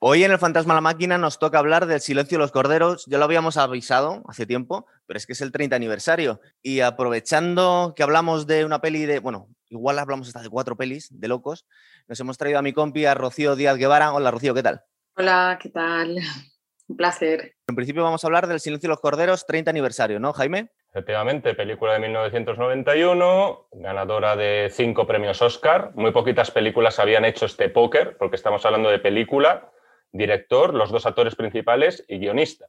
[0.00, 3.04] Hoy en el Fantasma la Máquina nos toca hablar del Silencio de los Corderos.
[3.06, 6.40] Ya lo habíamos avisado hace tiempo, pero es que es el 30 aniversario.
[6.62, 11.08] Y aprovechando que hablamos de una peli de, bueno, igual hablamos hasta de cuatro pelis
[11.10, 11.66] de locos,
[12.06, 14.12] nos hemos traído a mi compi, a Rocío Díaz Guevara.
[14.12, 14.82] Hola Rocío, ¿qué tal?
[15.16, 16.16] Hola, ¿qué tal?
[16.86, 17.56] Un placer.
[17.66, 20.68] En principio vamos a hablar del Silencio de los Corderos, 30 aniversario, ¿no, Jaime?
[20.90, 25.90] Efectivamente, película de 1991, ganadora de cinco premios Oscar.
[25.96, 29.72] Muy poquitas películas habían hecho este póker, porque estamos hablando de película
[30.12, 32.66] director, los dos actores principales y guionista.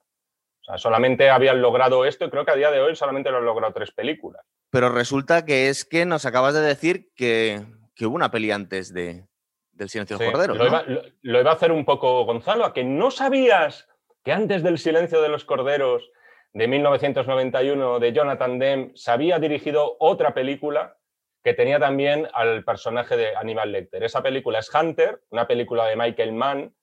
[0.62, 3.38] O sea, solamente habían logrado esto y creo que a día de hoy solamente lo
[3.38, 4.44] han logrado tres películas.
[4.70, 7.66] Pero resulta que es que nos acabas de decir que,
[8.02, 9.26] hubo una peli antes de,
[9.72, 10.58] del Silencio de los Corderos.
[10.58, 10.84] Lo, iba,
[11.22, 13.88] lo, iba, a hacer un poco Gonzalo, a que no sabías
[14.24, 16.12] que antes del Silencio de los Corderos
[16.54, 20.98] de 1991 de Jonathan Demme se había dirigido otra película
[21.44, 24.04] que tenía también al personaje de Aníbal Lecter.
[24.04, 26.76] Esa película es Hunter, una película de Michael Mann,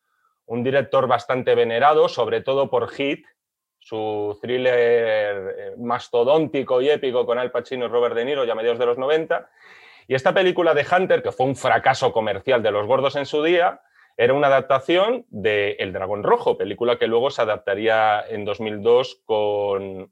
[0.47, 3.27] un director bastante venerado, sobre todo por Hit,
[3.79, 8.57] su thriller eh, mastodóntico y épico con Al Pacino y Robert De Niro ya a
[8.57, 9.49] mediados de los 90.
[10.09, 13.43] Y esta película de Hunter, que fue un fracaso comercial de los gordos en su
[13.43, 13.81] día,
[14.17, 20.11] era una adaptación de El Dragón Rojo, película que luego se adaptaría en 2002 con,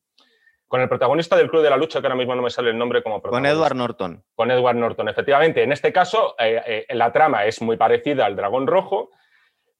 [0.69, 2.79] con el protagonista del Club de la Lucha, que ahora mismo no me sale el
[2.79, 3.51] nombre como protagonista.
[3.51, 4.25] Con Edward Norton.
[4.35, 5.63] Con Edward Norton, efectivamente.
[5.63, 9.11] En este caso, eh, eh, la trama es muy parecida al Dragón Rojo,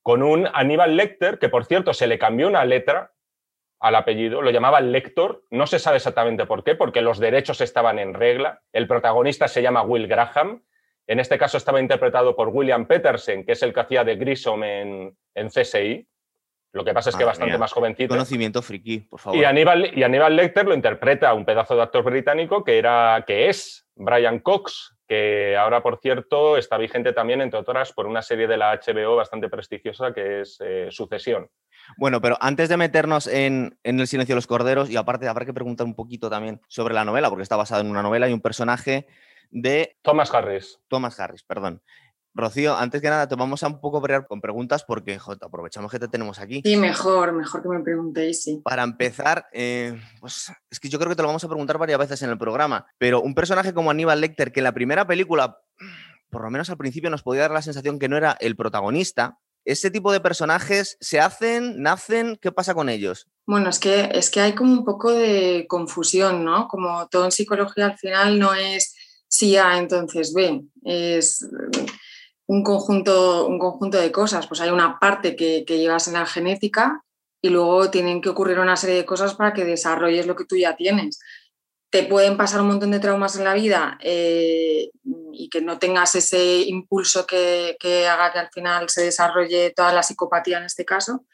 [0.05, 3.13] con un Aníbal Lecter, que por cierto se le cambió una letra
[3.81, 7.99] al apellido, lo llamaba Lector, no se sabe exactamente por qué, porque los derechos estaban
[7.99, 10.63] en regla, el protagonista se llama Will Graham,
[11.07, 14.63] en este caso estaba interpretado por William Petersen, que es el que hacía de Grissom
[14.63, 16.07] en, en CSI,
[16.73, 18.13] lo que pasa es que bastante más jovencito.
[18.13, 19.39] Conocimiento friki, por favor.
[19.39, 23.49] Y Aníbal, y Aníbal Lecter lo interpreta un pedazo de actor británico que, era, que
[23.49, 28.47] es Brian Cox, que ahora, por cierto, está vigente también, entre otras, por una serie
[28.47, 31.49] de la HBO bastante prestigiosa que es eh, Sucesión.
[31.99, 35.53] Bueno, pero antes de meternos en, El silencio de los corderos, y aparte habrá que
[35.53, 38.41] preguntar un poquito también sobre la novela, porque está basada en una novela y un
[38.41, 39.07] personaje
[39.51, 39.97] de...
[40.03, 40.81] Thomas Harris.
[40.89, 41.83] Thomas Harris, perdón.
[42.35, 46.01] Rocío, antes que nada, te vamos a un poco brear con preguntas porque aprovechamos que
[46.01, 46.63] te tenemos aquí.
[46.65, 48.61] Sí, mejor, mejor que me preguntéis, sí.
[48.65, 51.99] Para empezar, eh, pues es que yo creo que te lo vamos a preguntar varias
[51.99, 55.59] veces en el programa, pero un personaje como Aníbal Lecter, que en la primera película,
[56.29, 59.39] por lo menos al principio, nos podía dar la sensación que no era el protagonista,
[59.65, 62.37] ¿ese tipo de personajes se hacen, nacen?
[62.43, 63.29] ¿Qué pasa con ellos?
[63.47, 66.67] Bueno, es que, es que hay como un poco de confusión, ¿no?
[66.67, 68.97] Como todo en psicología al final no es
[69.29, 71.47] sí A, entonces B, es
[72.47, 74.47] un conjunto, un conjunto de cosas.
[74.47, 77.03] Pues hay una parte que, llevas en la genética
[77.41, 80.57] y luego tienen que ocurrir una serie de cosas para que desarrolles lo que tú
[80.57, 81.21] ya tienes.
[81.91, 84.91] Te pueden pasar un montón de traumas en la vida eh,
[85.33, 87.77] y que no tengas ese impulso que,
[88.09, 91.25] haga que al final se desarrolle toda la psicopatía en este caso.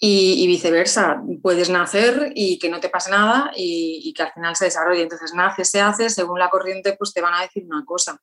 [0.00, 4.54] Y, viceversa, puedes nacer y que no te pase nada y, y, que al final
[4.54, 5.02] se desarrolle.
[5.02, 8.20] Entonces nace, se hace, según la corriente, pues te van a decir una cosa.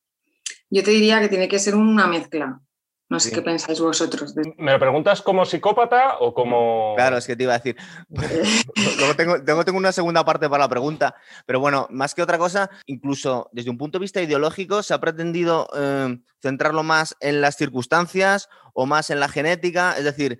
[0.76, 2.60] Yo te diría que tiene que ser una mezcla.
[3.08, 4.34] No sé qué pensáis vosotros.
[4.58, 6.92] ¿Me lo preguntas como psicópata o como.?
[6.96, 7.76] Claro, es que te iba a decir.
[8.98, 11.14] Luego tengo, tengo, una segunda parte para la pregunta.
[11.46, 15.00] Pero bueno, más que otra cosa, incluso desde un punto de vista ideológico, se ha
[15.00, 19.94] pretendido eh, centrarlo más en las circunstancias o más en la genética.
[19.96, 20.38] Es decir,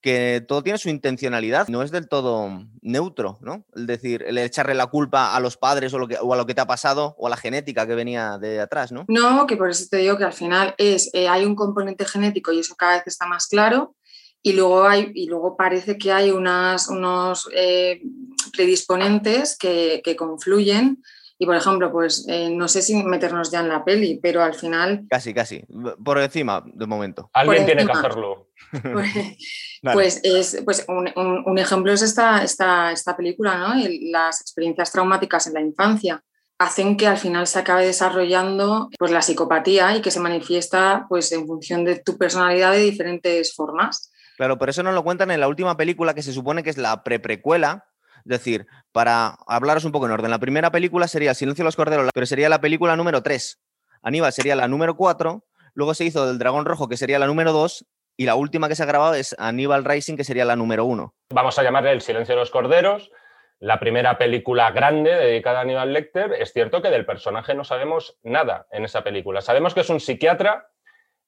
[0.00, 3.64] que todo tiene su intencionalidad, no es del todo neutro, ¿no?
[3.74, 6.54] Es decir, el echarle la culpa a los padres o, lo que, a lo que
[6.54, 9.04] te ha pasado o a la genética que venía de atrás, ¿no?
[9.08, 12.52] No, que por eso te digo que al final es, eh, hay un componente genético
[12.52, 13.96] y eso cada vez está más claro,
[14.40, 18.00] y luego, hay, y luego parece que hay unas, unos eh,
[18.52, 21.02] predisponentes que, que confluyen
[21.38, 24.54] y por ejemplo, pues eh, no sé si meternos ya en la peli, pero al
[24.54, 25.06] final.
[25.08, 25.64] Casi, casi.
[26.04, 27.30] Por encima, de momento.
[27.32, 28.48] Alguien tiene que hacerlo.
[29.80, 33.74] Pues, pues, es, pues un, ejemplo es esta, esta, esta película, ¿no?
[34.10, 36.20] las experiencias traumáticas en la infancia
[36.58, 41.30] hacen que al final se acabe desarrollando pues, la psicopatía y que se manifiesta pues,
[41.30, 44.12] en función de tu personalidad de diferentes formas.
[44.36, 46.78] Claro, por eso nos lo cuentan en la última película que se supone que es
[46.78, 47.87] la pre-precuela,
[48.28, 51.76] es decir, para hablaros un poco en orden, la primera película sería Silencio de los
[51.76, 53.58] Corderos, pero sería la película número 3.
[54.02, 55.42] Aníbal sería la número 4.
[55.72, 57.86] Luego se hizo del Dragón Rojo, que sería la número 2.
[58.18, 61.14] Y la última que se ha grabado es Aníbal Rising, que sería la número 1.
[61.32, 63.10] Vamos a llamarle El Silencio de los Corderos.
[63.60, 66.34] La primera película grande dedicada a Aníbal Lecter.
[66.34, 69.40] Es cierto que del personaje no sabemos nada en esa película.
[69.40, 70.68] Sabemos que es un psiquiatra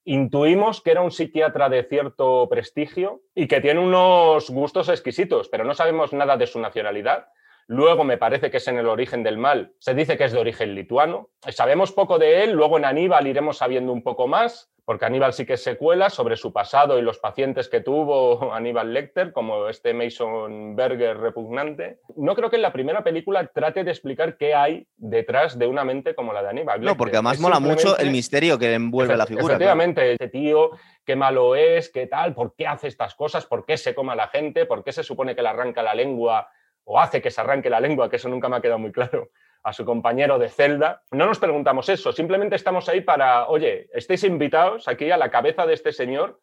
[0.04, 5.64] intuimos que era un psiquiatra de cierto prestigio y que tiene unos gustos exquisitos, pero
[5.64, 7.28] no sabemos nada de su nacionalidad.
[7.70, 10.40] Luego me parece que es en el origen del mal, se dice que es de
[10.40, 11.30] origen lituano.
[11.50, 15.46] Sabemos poco de él, luego en Aníbal iremos sabiendo un poco más, porque Aníbal sí
[15.46, 19.94] que es secuela sobre su pasado y los pacientes que tuvo Aníbal Lecter, como este
[19.94, 22.00] Mason Berger repugnante.
[22.16, 25.84] No creo que en la primera película trate de explicar qué hay detrás de una
[25.84, 26.80] mente como la de Aníbal.
[26.80, 29.54] No, porque además mola mucho el misterio que envuelve la figura.
[29.54, 30.70] Efectivamente, este tío,
[31.04, 34.16] qué malo es, qué tal, por qué hace estas cosas, por qué se come a
[34.16, 36.48] la gente, por qué se supone que le arranca la lengua
[36.84, 39.30] o hace que se arranque la lengua, que eso nunca me ha quedado muy claro
[39.62, 41.02] a su compañero de celda.
[41.10, 45.66] No nos preguntamos eso, simplemente estamos ahí para, oye, estéis invitados aquí a la cabeza
[45.66, 46.40] de este señor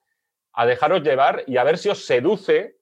[0.53, 2.77] a dejaros llevar y a ver si os seduce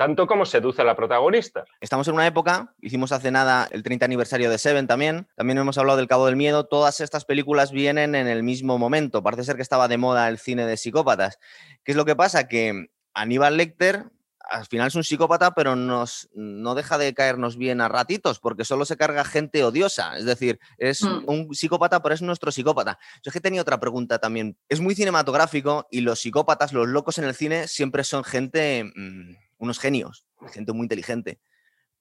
[0.00, 1.66] tanto como seduce a la protagonista.
[1.78, 5.76] Estamos en una época, hicimos hace nada el 30 aniversario de Seven también, también hemos
[5.76, 9.56] hablado del Cabo del Miedo, todas estas películas vienen en el mismo momento, parece ser
[9.56, 11.38] que estaba de moda el cine de psicópatas.
[11.84, 12.48] ¿Qué es lo que pasa?
[12.48, 14.06] Que Aníbal Lecter
[14.50, 18.64] al final es un psicópata, pero nos, no deja de caernos bien a ratitos, porque
[18.64, 20.16] solo se carga gente odiosa.
[20.18, 21.22] Es decir, es mm.
[21.26, 22.98] un psicópata, pero es nuestro psicópata.
[23.22, 24.58] Yo es que tenía otra pregunta también.
[24.68, 29.36] Es muy cinematográfico y los psicópatas, los locos en el cine, siempre son gente, mm,
[29.58, 31.40] unos genios, gente muy inteligente.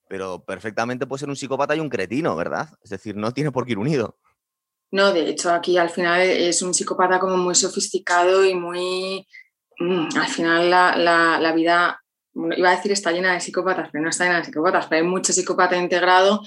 [0.08, 2.70] Pero perfectamente puede ser un psicópata y un cretino, ¿verdad?
[2.82, 4.18] Es decir, no tiene por qué ir unido.
[4.92, 9.28] No, de hecho, aquí al final es un psicópata como muy sofisticado y muy.
[9.78, 10.98] Mm, al final la,
[11.40, 12.02] la vida
[12.34, 15.08] iba a decir está llena de psicópatas, pero no está llena de psicópatas, pero hay
[15.08, 16.42] mucho psicópata integrado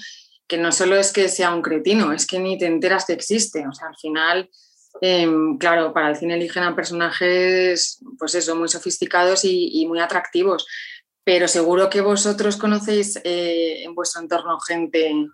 [0.47, 3.65] que no solo es que sea un cretino, es que ni te enteras que existe.
[3.67, 4.49] O sea, al final,
[5.01, 10.67] em, claro, para el cine eligen a personajes, pues eso, muy sofisticados y, muy atractivos.
[11.23, 15.27] Pero seguro que vosotros conocéis eh, en vuestro entorno gente,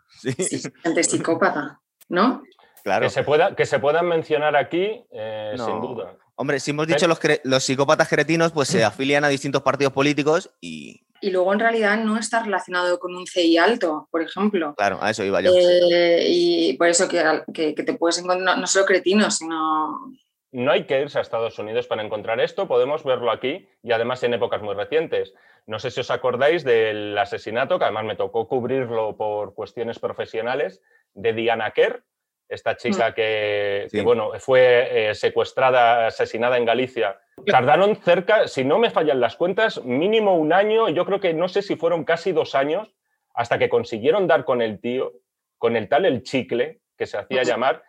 [0.84, 2.44] gente psicópata, ¿no?
[2.84, 3.08] Claro.
[3.08, 6.16] Que se, pueda, que se puedan mencionar aquí, eh, sin duda.
[6.42, 10.50] Hombre, si hemos dicho los, los psicópatas cretinos, pues se afilian a distintos partidos políticos
[10.62, 11.02] y...
[11.20, 14.74] Y luego en realidad no está relacionado con un CI alto, por ejemplo.
[14.78, 15.52] Claro, a eso iba yo.
[15.54, 20.14] Eh, y por eso que, que, te puedes encontrar no, solo cretinos, sino
[20.54, 24.24] no hay que irse a Estados Unidos para encontrar esto, podemos verlo aquí y además
[24.24, 25.34] en épocas muy recientes.
[25.68, 30.80] No sé si os acordáis del asesinato, que además me tocó cubrirlo por cuestiones profesionales,
[31.16, 32.06] de Diana Kerr,
[32.50, 33.14] esta chica mm.
[33.14, 37.20] que, bueno, fue eh, secuestrada, asesinada en Galicia.
[37.46, 41.48] Tardaron cerca, si no me fallan las cuentas, mínimo un año, yo creo que no
[41.48, 42.94] sé si fueron casi dos años,
[43.34, 45.14] hasta que consiguieron dar con el tío,
[45.58, 47.84] con el tal el chicle, que se hacía llamar,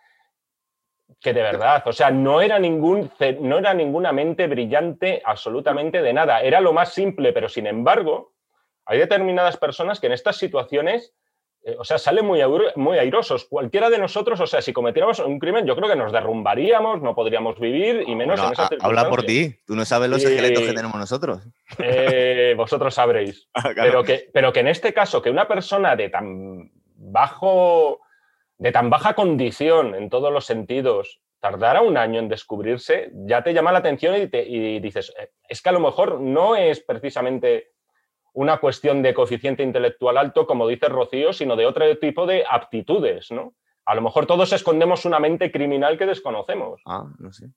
[1.19, 3.11] que de verdad, o sea, no era, ningún,
[3.41, 8.33] no era ninguna mente brillante absolutamente de nada, era lo más simple, pero sin embargo,
[8.85, 11.13] hay determinadas personas que en estas situaciones
[11.63, 12.41] eh, o sea, salen muy,
[12.75, 13.45] muy airosos.
[13.45, 17.13] Cualquiera de nosotros, o sea, si cometiéramos un crimen, yo creo que nos derrumbaríamos, no
[17.13, 20.73] podríamos vivir y menos en esas Habla por ti, tú no sabes los esqueletos que
[20.73, 21.47] tenemos nosotros.
[21.77, 23.47] Eh, vosotros sabréis.
[23.63, 27.99] Ah, pero, que, pero que en este caso, que una persona de tan bajo,
[28.57, 33.53] de tan baja condición en todos los sentidos, tardara un año en descubrirse, ya te
[33.53, 37.71] llama la atención y, y dices, eh, es que a lo mejor no es precisamente
[38.33, 43.31] una cuestión de coeficiente intelectual alto, como dice Rocío, sino de otro tipo de aptitudes,
[43.31, 43.53] ¿no?
[43.85, 46.81] A lo mejor todos escondemos una mente criminal que desconocemos.
[46.85, 47.47] Ah, no sé.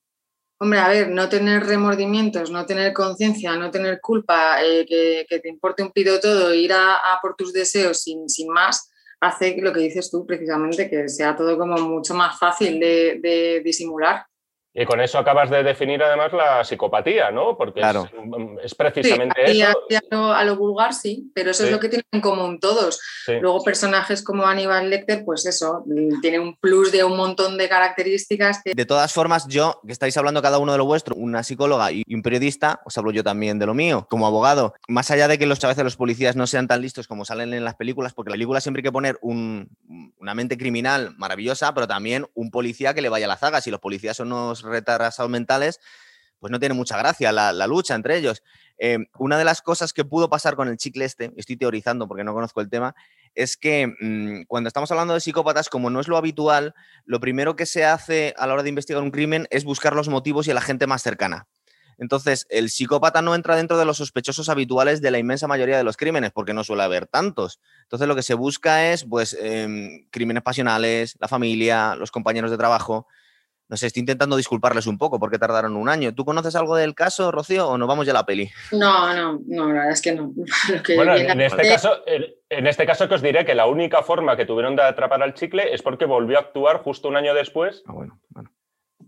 [0.57, 5.49] Hombre, a ver, no tener remordimientos, no tener conciencia, no tener culpa, eh, que, te
[5.49, 8.89] importe un pido todo, ir a, por tus deseos sin, sin, más,
[9.19, 14.25] hace lo que dices tú precisamente, que sea todo como mucho más fácil de disimular.
[14.77, 17.55] Y con eso acabas de definir además la psicopatía, ¿no?
[17.57, 17.79] Porque
[18.61, 20.33] es, precisamente sí, eso.
[20.33, 22.99] A lo, vulgar sí, pero eso es lo que tienen en común todos.
[23.39, 25.85] Luego personajes como Aníbal Lecter, pues eso,
[26.21, 28.61] tiene un plus de un montón de características.
[28.65, 32.03] De todas formas, yo, que estáis hablando cada uno de lo vuestro, una psicóloga y
[32.13, 34.73] un periodista, os hablo yo también de lo mío, como abogado.
[34.89, 37.53] Más allá de que los, a veces los policías no sean tan listos como salen
[37.53, 41.73] en las películas, porque en la película siempre hay que poner una mente criminal maravillosa,
[41.73, 43.61] pero también un policía que le vaya a la zaga.
[43.61, 45.79] Si los policías son unos retrasados mentales,
[46.39, 48.43] pues no tiene mucha gracia la, lucha entre ellos.
[48.77, 52.25] Eh, una de las cosas que pudo pasar con el chicle este, estoy teorizando porque
[52.25, 52.93] no conozco el tema,
[53.33, 56.73] es que mm, cuando estamos hablando de psicópatas, como no es lo habitual,
[57.05, 60.09] lo primero que se hace a la hora de investigar un crimen es buscar los
[60.09, 61.47] motivos y a la gente más cercana.
[61.97, 65.83] Entonces, el psicópata no entra dentro de los sospechosos habituales de la inmensa mayoría de
[65.83, 67.59] los crímenes, porque no suele haber tantos.
[67.83, 72.57] Entonces, lo que se busca es, pues, em, crímenes pasionales, la familia, los compañeros de
[72.57, 73.07] trabajo.
[73.67, 76.13] No sé, estoy intentando disculparles un poco porque tardaron un año.
[76.13, 78.49] ¿Tú conoces algo del caso, Rocío, o nos vamos ya a la peli?
[78.71, 80.31] No, no, no, la verdad es que no.
[80.95, 84.45] bueno, en este, caso, en este caso que os diré que la única forma que
[84.45, 87.83] tuvieron de atrapar al chicle es porque volvió a actuar justo un año después.
[87.87, 88.51] Ah, bueno, bueno.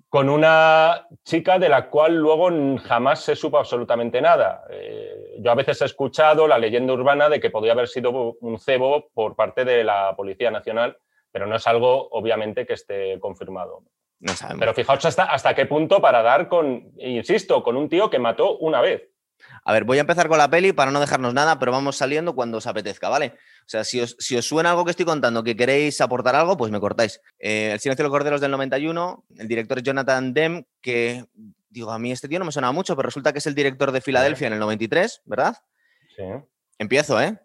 [0.10, 2.50] Con una chica de la cual luego
[2.80, 4.64] jamás se supo absolutamente nada.
[4.72, 8.58] Eh, yo a veces he escuchado la leyenda urbana de que podría haber sido un
[8.58, 10.98] cebo por parte de la Policía Nacional,
[11.32, 13.84] pero no es algo, obviamente, que esté confirmado.
[14.20, 14.60] No sabemos.
[14.60, 18.58] Pero fijaos hasta, hasta qué punto para dar con, insisto, con un tío que mató
[18.58, 19.10] una vez.
[19.64, 22.34] A ver, voy a empezar con la peli para no dejarnos nada, pero vamos saliendo
[22.34, 23.34] cuando os apetezca, ¿vale?
[23.66, 26.58] O sea, si os, si os suena algo que estoy contando, que queréis aportar algo,
[26.58, 27.22] pues me cortáis.
[27.38, 31.26] Eh, el Silencio de los Corderos del 91, el director es Jonathan Demme, que
[31.70, 33.92] digo, a mí este tío no me suena mucho, pero resulta que es el director
[33.92, 35.56] de Filadelfia en el 93, ¿verdad?
[36.16, 36.24] Sí.
[36.80, 37.40] Empiezo, ¿eh?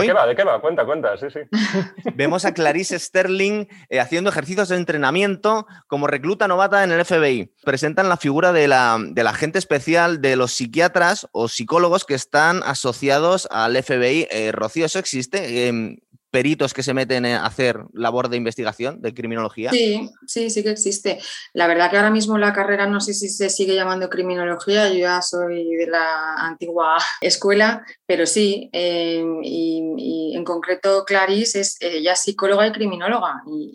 [0.00, 0.26] ¿De qué va?
[0.26, 0.60] ¿De qué va?
[0.60, 1.40] Cuenta, cuenta, sí, sí.
[2.14, 7.52] Vemos a Clarice Sterling eh, haciendo ejercicios de entrenamiento como recluta novata en el FBI.
[7.64, 12.62] Presentan la figura de la, del agente especial de los psiquiatras o psicólogos que están
[12.64, 14.28] asociados al FBI.
[14.30, 15.68] Eh, Rocío, ¿eso existe?
[15.68, 15.98] Em,
[16.32, 19.70] peritos que se meten a hacer labor de investigación, de criminología?
[19.70, 21.20] Sí, sí, sí que existe.
[21.52, 24.98] La verdad que ahora mismo la carrera no sé si se sigue llamando criminología, yo
[24.98, 32.16] ya soy de la antigua escuela, pero sí, eh, y, en concreto Clarice es ella
[32.16, 33.74] psicóloga y criminóloga y,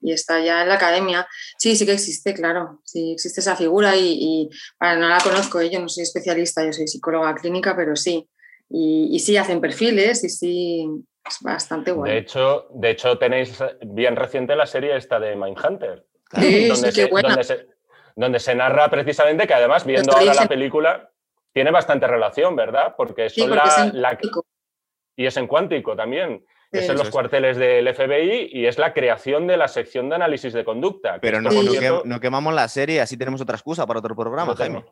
[0.00, 1.26] y, está ya en la academia.
[1.58, 4.48] Sí, sí que existe, claro, sí existe esa figura y,
[4.78, 5.68] bueno, no la conozco, ¿eh?
[5.68, 8.28] yo no soy especialista, yo soy psicóloga clínica, pero sí.
[8.70, 10.86] Y, sí hacen perfiles y sí,
[11.24, 12.12] es bastante bueno.
[12.12, 16.04] De hecho, de hecho, tenéis bien reciente la serie esta de Mindhunter.
[16.34, 17.28] Sí, donde, sí, qué se, buena.
[17.28, 17.66] donde, se,
[18.16, 21.10] donde se narra precisamente que además, viendo ahora la película,
[21.52, 22.94] tiene bastante relación, ¿verdad?
[22.96, 24.18] Porque son Sí, porque la, es en la-
[25.16, 26.44] y es en cuántico también.
[26.72, 26.90] Es Sí.
[26.90, 27.12] en los es.
[27.12, 31.14] cuarteles del FBI y es la creación de la sección de análisis de conducta.
[31.14, 33.98] que Pero no, no cierto, que- no quemamos la serie, así tenemos otra excusa para
[34.00, 34.56] otro programa, no.
[34.56, 34.84] Jaime.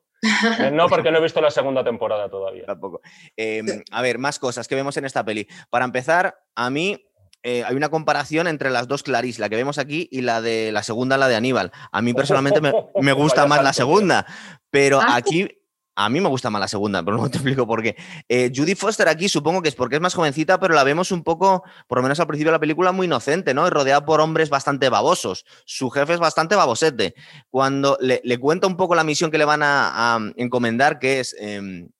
[0.61, 2.65] Eh, No, porque no he visto la segunda temporada todavía.
[2.67, 3.01] Tampoco.
[3.37, 5.49] Eh, a ver, más cosas que vemos en esta peli.
[5.71, 7.07] Para empezar, a mí
[7.43, 10.73] eh, hay una comparación entre las dos Clarice, la que vemos aquí y la de
[10.73, 11.73] la segunda, la de Aníbal.
[11.91, 12.71] A mí personalmente me,
[13.01, 14.27] me gusta más la segunda,
[14.71, 15.49] pero Ah, aquí
[15.95, 17.97] a mí me gusta más la segunda, pero no te explico por qué.
[18.29, 21.23] Eh, Judy Foster aquí supongo que es porque es más jovencita, pero la vemos un
[21.23, 23.67] poco, por lo menos al principio de la película, muy inocente, ¿no?
[23.67, 25.45] Y rodeada por hombres bastante babosos.
[25.65, 27.15] Su jefe es bastante babosete.
[27.51, 31.37] Cuando le, cuenta un poco la misión que le van a, a encomendar, que es
[31.39, 31.91] em,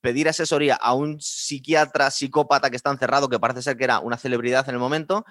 [0.00, 4.16] pedir asesoría a un psiquiatra psicópata que está encerrado, que parece ser que era una
[4.16, 5.24] celebridad en el momento,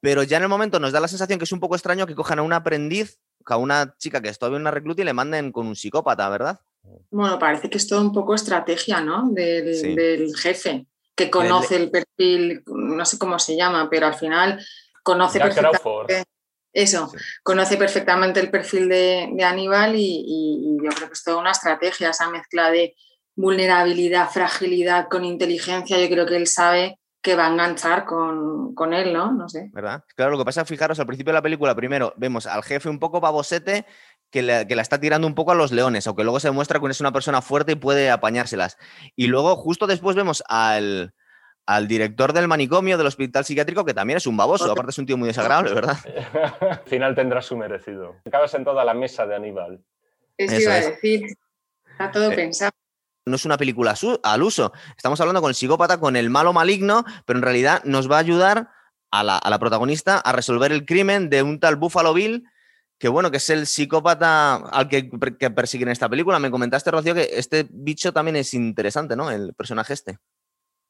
[0.00, 2.14] pero ya en el momento nos da la sensación que es un poco extraño que
[2.14, 5.52] cojan a un aprendiz, a una chica que es todavía una recluta y le manden
[5.52, 6.60] con un psicópata, ¿verdad?
[7.10, 9.28] Bueno, parece que es todo un poco estrategia, ¿no?
[9.30, 9.94] Del, Sí.
[9.94, 14.64] del jefe, que conoce el perfil, no sé cómo se llama, pero al final
[15.02, 15.82] conoce Jack perfectamente.
[15.82, 16.10] Crawford.
[16.72, 17.16] Eso, Sí.
[17.42, 21.38] conoce perfectamente el perfil de, de Aníbal y, y- y yo creo que es toda
[21.38, 22.94] una estrategia, esa mezcla de
[23.34, 25.98] vulnerabilidad, fragilidad con inteligencia.
[25.98, 29.30] Yo creo que él sabe que va a enganchar con, con él, ¿no?
[29.32, 29.68] No sé.
[29.72, 30.04] ¿verdad?
[30.16, 32.98] Claro, lo que pasa, fijaros, al principio de la película, primero vemos al jefe un
[32.98, 33.84] poco babosete
[34.30, 36.80] que, le- que la está tirando un poco a los leones, aunque luego se demuestra
[36.80, 38.78] que es una persona fuerte y puede apañárselas.
[39.16, 41.12] Y luego, justo después, vemos al,
[41.66, 45.04] al director del manicomio del hospital psiquiátrico, que también es un baboso, aparte es un
[45.06, 45.98] tío muy desagradable, ¿verdad?
[46.70, 48.16] Al final tendrá su merecido.
[48.24, 49.80] Acabas en toda la mesa de Aníbal.
[50.38, 50.86] Eso, Eso iba es.
[50.86, 51.26] a decir.
[51.90, 52.72] Está todo Eh, pensado.
[53.30, 54.72] No es una película al uso.
[54.96, 58.20] Estamos hablando con el psicópata, con el malo maligno, pero en realidad nos va a
[58.20, 58.70] ayudar
[59.10, 62.44] a la, protagonista a resolver el crimen de un tal Buffalo Bill,
[62.98, 66.38] que bueno, que es el psicópata al que, que persiguen en esta película.
[66.38, 69.30] Me comentaste, Rocío, que este bicho también es interesante, ¿no?
[69.30, 70.18] El personaje este.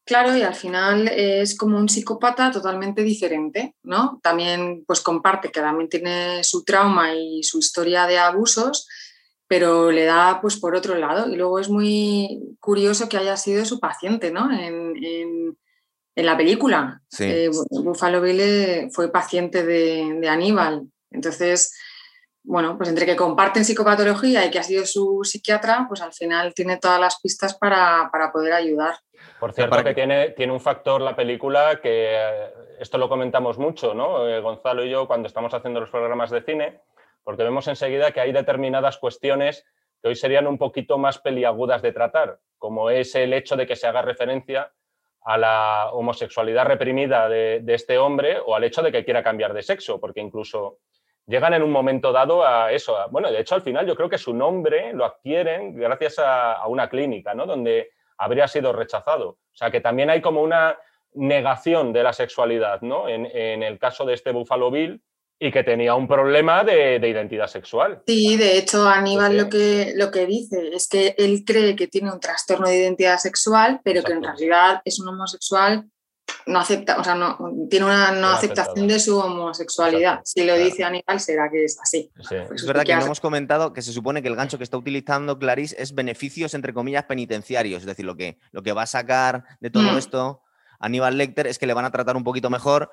[0.05, 4.19] Claro, y al final es como un psicópata totalmente diferente, ¿no?
[4.23, 8.89] También pues comparte que también tiene su trauma y su historia de abusos,
[9.51, 11.29] pero le da pues por otro lado.
[11.29, 14.49] Y luego es muy curioso que haya sido su paciente, ¿no?
[14.53, 15.59] En, en-
[16.17, 17.01] en la película.
[17.09, 17.25] Sí.
[17.25, 20.83] Eh, Bu- Buffalo Bill eh, fue paciente de, de Aníbal.
[21.11, 21.77] Entonces,
[22.45, 26.55] bueno, pues entre que comparten psicopatología y que ha sido su psiquiatra, pues al final
[26.55, 28.95] tiene todas las pistas para, para poder ayudar.
[29.41, 33.59] Por cierto, que que- tiene, tiene un factor la película que eh, esto lo comentamos
[33.59, 34.25] mucho, ¿no?
[34.43, 36.81] Gonzalo y yo cuando estamos haciendo los programas de cine,
[37.25, 39.65] porque vemos enseguida que hay determinadas cuestiones
[40.03, 43.77] que hoy serían un poquito más peliagudas de tratar, como es el hecho de que
[43.77, 44.73] se haga referencia
[45.23, 49.63] a la homosexualidad reprimida de, este hombre o al hecho de que quiera cambiar de
[49.63, 50.79] sexo, porque incluso
[51.27, 52.97] llegan en un momento dado a eso.
[53.11, 56.89] bueno, de hecho, al final yo creo que su nombre lo adquieren gracias a, una
[56.89, 57.47] clínica, ¿no?
[57.47, 59.29] Donde habría sido rechazado.
[59.29, 60.79] O sea, que también hay como una
[61.13, 63.09] negación de la sexualidad, ¿no?
[63.09, 65.03] En el caso de este Buffalo Bill
[65.43, 68.03] y que tenía un problema de, de identidad sexual.
[68.07, 72.13] Sí, de hecho, Aníbal lo que, lo que dice es que él cree que tiene
[72.13, 75.87] un trastorno de identidad sexual, pero que en realidad es un homosexual
[76.47, 80.21] no acepta, o sea, no, tiene una no aceptación de su homosexualidad.
[80.25, 82.11] si lo dice Aníbal, será que es así.
[82.55, 85.39] es verdad que, no hemos comentado que se supone que el gancho que está utilizando
[85.39, 87.83] Clarice es beneficios, entre comillas, penitenciarios.
[87.83, 89.99] Es decir, lo que, lo que va a sacar de todo mm.
[89.99, 90.43] esto
[90.81, 92.91] Aníbal Lecter es que le van a tratar un poquito mejor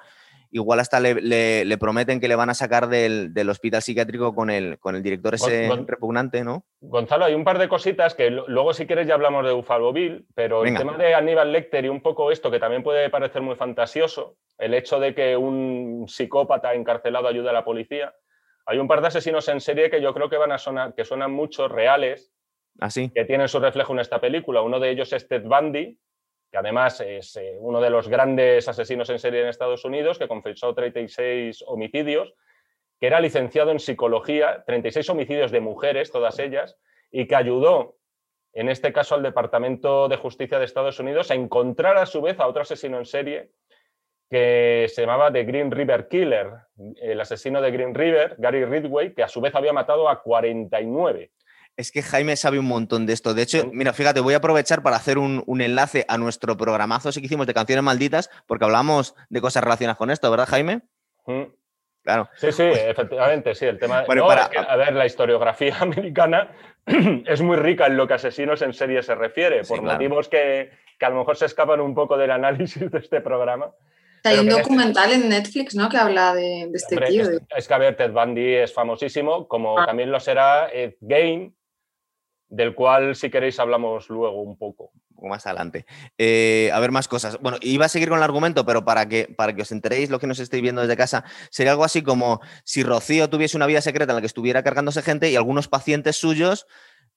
[0.51, 4.95] igual hasta le, prometen que le van a sacar del, hospital psiquiátrico con el, con
[4.95, 6.65] el director ese repugnante, ¿no?
[6.81, 10.25] Gonzalo, hay un par de cositas que luego si quieres ya hablamos de Buffalo Bill,
[10.35, 13.55] pero el tema de Aníbal Lecter y un poco esto que también puede parecer muy
[13.55, 18.13] fantasioso, el hecho de que un psicópata encarcelado ayude a la policía.
[18.65, 21.05] Hay un par de asesinos en serie que yo creo que van a sonar, que
[21.05, 22.33] suenan mucho reales.
[22.79, 24.61] ¿Ah, que tienen su reflejo en esta película.
[24.61, 25.97] Uno de ellos es Ted Bundy,
[26.51, 30.27] que además es eh, uno de los grandes asesinos en serie en Estados Unidos, que
[30.27, 32.33] confesó 36 homicidios,
[32.99, 36.77] que era licenciado en psicología, 36 homicidios de mujeres, todas ellas,
[37.11, 37.95] y que ayudó,
[38.53, 42.39] en este caso, al Departamento de Justicia de Estados Unidos a encontrar a su vez
[42.39, 43.51] a otro asesino en serie
[44.29, 46.51] que se llamaba The Green River Killer,
[47.01, 51.31] el asesino de Green River, Gary Ridway, que a su vez había matado a 49.
[51.77, 53.35] Es que Jaime sabe un montón de esto.
[53.35, 57.19] De hecho, mira, fíjate, voy a aprovechar para hacer un, enlace a nuestro programazo que
[57.27, 60.81] hicimos de canciones malditas, porque hablamos de cosas relacionadas con esto, ¿verdad, Jaime?
[62.03, 62.29] Claro.
[62.35, 63.65] Sí, sí, efectivamente, sí.
[63.65, 64.05] El tema.
[64.07, 64.45] Bueno, para...
[64.45, 66.49] a ver, la historiografía americana
[66.87, 71.09] es muy rica en lo que asesinos en serie se refiere, por motivos que, a
[71.09, 73.71] lo mejor se escapan un poco del análisis de este programa.
[74.23, 75.89] Hay un este documental en Netflix, ¿no?
[75.89, 77.25] Que habla de, este tío.
[77.55, 79.85] Es, que, a ver, Ted Bundy es famosísimo, como ah.
[79.85, 81.56] también lo será Ed Gain,
[82.49, 84.91] del cual si queréis hablamos luego un poco.
[85.09, 85.85] Un poco más adelante.
[86.17, 87.39] Eh, a ver, más cosas.
[87.41, 90.19] Bueno, iba a seguir con el argumento, pero para que, para que os enteréis lo
[90.19, 93.81] que nos estéis viendo desde casa, sería algo así como si Rocío tuviese una vida
[93.81, 96.67] secreta en la que estuviera cargándose gente y algunos pacientes suyos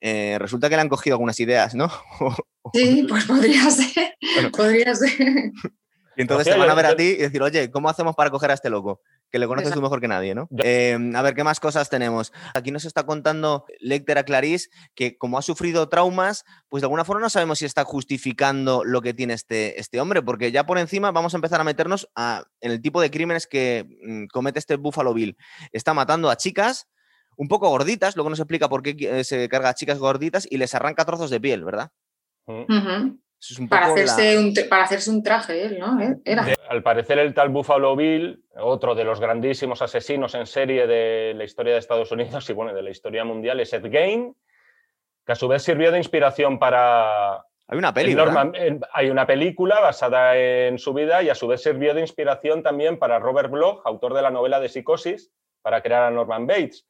[0.00, 1.90] eh, resulta que le han cogido algunas ideas, ¿no?
[2.74, 4.14] Sí, pues podría ser.
[4.54, 5.50] Podría ser.
[6.16, 8.50] Y entonces te van a ver a ti y decir, oye, ¿cómo hacemos para coger
[8.50, 9.00] a este loco?
[9.30, 10.48] Que le conoces tú mejor que nadie, ¿no?
[10.58, 12.32] Em, a ver, ¿qué más cosas tenemos?
[12.54, 17.04] Aquí nos está contando Lecter a Clarice que como ha sufrido traumas, pues de alguna
[17.04, 20.78] forma no sabemos si está justificando lo que tiene este, este hombre, porque ya por
[20.78, 22.08] encima vamos a empezar a meternos
[22.60, 25.36] en el tipo de crímenes que mm, comete este Buffalo Bill.
[25.72, 26.88] Está matando a chicas
[27.36, 30.58] un poco gorditas, luego nos explica por qué eh, se carga a chicas gorditas y
[30.58, 31.90] les arranca trozos de piel, ¿verdad?
[33.68, 36.00] Para, hacerse un, para hacerse un traje él, ¿no?
[36.00, 36.46] Eh, era.
[36.68, 41.44] al parecer el tal Buffalo Bill, otro de los grandísimos asesinos en serie de la
[41.44, 44.36] historia de Estados Unidos y bueno, de la historia mundial, es Ed Gein,
[45.24, 47.44] que a su vez sirvió de inspiración para...
[47.66, 48.52] Hay una película.
[48.92, 52.98] Hay una película basada en su vida y a su vez sirvió de inspiración también
[52.98, 55.30] para Robert Bloch, autor de la novela de Psicosis,
[55.62, 56.86] para crear a Norman Bates.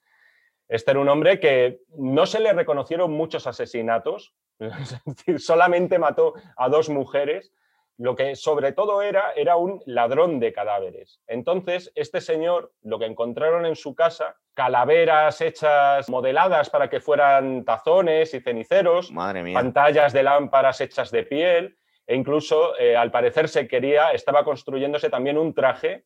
[0.69, 4.35] Este era un hombre que no se le reconocieron muchos asesinatos,
[5.39, 7.53] solamente mató a dos mujeres.
[7.97, 11.21] Lo que sobre todo era, era un ladrón de cadáveres.
[11.27, 17.63] Entonces, este señor, lo que encontraron en su casa, calaveras hechas, modeladas para que fueran
[17.67, 23.69] tazones y ceniceros, pantallas de lámparas hechas de piel, e incluso, eh, al parecer, se
[23.69, 26.05] quería, estaba construyéndose también un traje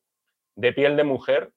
[0.57, 1.53] de piel de mujer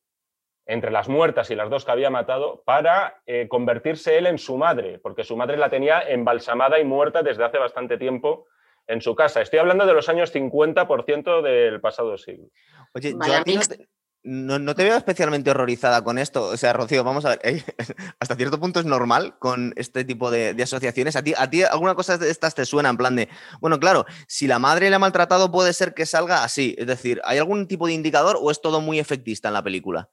[0.67, 4.57] entre las muertas y las dos que había matado para eh, convertirse él en su
[4.57, 8.45] madre, porque su madre la tenía embalsamada y muerta desde hace bastante tiempo
[8.85, 9.41] en su casa.
[9.41, 12.47] Estoy hablando de los años 50% del pasado siglo.
[12.93, 13.75] Oye, yo
[14.23, 16.47] no te, veo especialmente horrorizada con esto.
[16.47, 17.63] O sea, Rocío, vamos a ver, ¿eh?
[18.19, 21.15] hasta cierto punto es normal con este tipo de, asociaciones.
[21.15, 23.29] ¿A ti, ¿A ti alguna cosa de estas te suena en plan de,
[23.61, 26.75] bueno, claro, si la madre le ha maltratado puede ser que salga así?
[26.77, 30.09] Es decir, ¿hay algún tipo de indicador o es todo muy efectista en la película?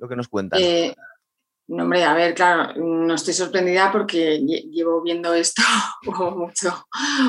[0.00, 0.60] Lo que nos cuentan.
[0.60, 0.94] Eh,
[1.68, 5.62] no, hombre, a ver, claro, no estoy sorprendida porque llevo viendo esto
[6.36, 6.84] mucho,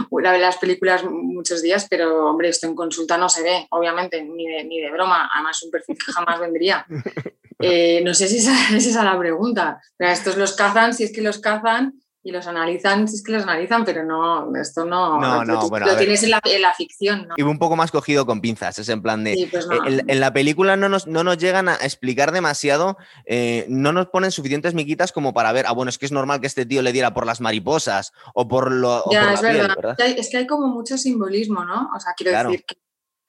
[0.10, 4.24] una de las películas muchos días, pero hombre, esto en consulta no se ve, obviamente,
[4.24, 6.86] ni de, ni de broma, además un perfil que jamás vendría.
[7.64, 9.80] Eh, no sé si esa, es esa la pregunta.
[10.00, 13.44] estos los cazan, si es que los cazan, y los analizan, si es que los
[13.44, 15.20] analizan, pero no, esto no.
[15.20, 17.36] No, no, bueno, lo tienes en la, ficción, ¿no?
[17.36, 19.48] Y un poco más cogido con pinzas, es en plan de.
[19.50, 23.92] Pues eh, en, la película no nos, no nos llegan a explicar demasiado, eh, no
[23.92, 26.66] nos ponen suficientes miquitas como para ver, ah, bueno, es que es normal que este
[26.66, 29.04] tío le diera por las mariposas o por lo.
[29.12, 30.00] Ya, es verdad.
[30.00, 31.90] Es que hay como mucho simbolismo, ¿no?
[31.96, 32.76] O sea, quiero decir que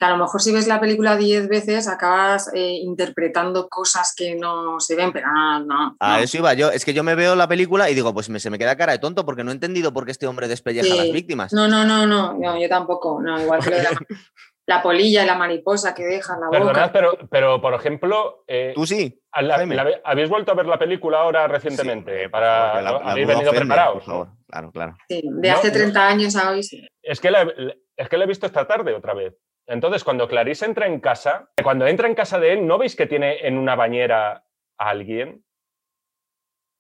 [0.05, 4.81] a lo mejor si ves la película diez veces acabas eh, interpretando cosas que no
[4.81, 5.97] se ven, pero no, no.
[6.01, 6.71] A eso iba yo.
[6.71, 8.93] Es que yo me veo la película y digo, pues me, se me queda cara
[8.93, 11.53] de tonto porque no he entendido por qué este hombre despelleja a las víctimas.
[11.53, 13.21] No, no, no, no, yo tampoco.
[13.21, 13.91] No, igual que la,
[14.67, 18.45] la, polilla y la mariposa que dejan la Perdonad, Pero, pero por ejemplo.
[18.47, 19.21] Eh, Tú sí.
[19.33, 22.29] ¿Habéis vuelto a ver la película ahora recientemente?
[22.29, 22.79] para
[23.11, 24.05] habéis venido preparados.
[24.49, 24.97] Claro, claro.
[25.09, 26.87] Sí, de hace 30 años a hoy sí.
[27.03, 27.51] Es que, la,
[27.97, 29.35] es que la he visto esta tarde otra vez.
[29.73, 33.07] Entonces, cuando Clarice entra en casa, cuando entra en casa de él, ¿no veis que
[33.07, 34.45] tiene en una bañera
[34.77, 35.47] a alguien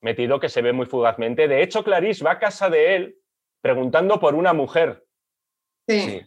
[0.02, 1.48] metido que se ve muy fugazmente?
[1.48, 3.18] De hecho, Clarice va a casa de él
[3.62, 5.06] preguntando por una mujer.
[5.88, 6.20] Sí.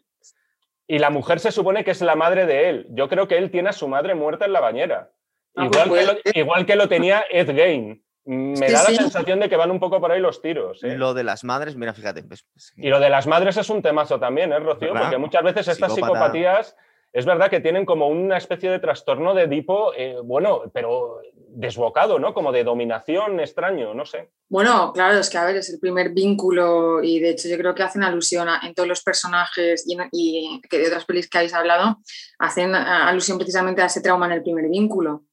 [0.88, 2.88] Y la mujer se supone que es la madre de él.
[2.90, 5.12] Yo creo que él tiene a su madre muerta en la bañera.
[5.56, 8.04] Ah, Igual, pues que lo, igual que lo tenía Ed Gain.
[8.26, 8.96] Me Sí, da la sí.
[8.96, 10.84] sensación de que van un poco por ahí los tiros.
[10.84, 10.98] ¿eh?
[10.98, 12.24] Lo de las madres, mira, fíjate.
[12.24, 14.90] pues, pues, Y lo de las madres es un temazo también, ¿eh, Rocío?
[14.94, 15.02] ¿Verdad?
[15.04, 16.14] Porque muchas veces estas Psicópata.
[16.26, 16.76] psicopatías
[17.14, 22.20] es verdad que tienen como una especie de trastorno de tipo, eh, bueno, pero desbocado,
[22.20, 22.34] ¿no?
[22.34, 24.32] Como de dominación extraño, no sé.
[24.50, 27.74] Bueno, claro, es que a ver, es el primer vínculo y de hecho yo creo
[27.74, 31.30] que hacen alusión a- en todos los personajes y, en- y que de otras pelis
[31.30, 32.00] que habéis hablado,
[32.40, 35.24] hacen alusión precisamente a ese trauma en el primer vínculo.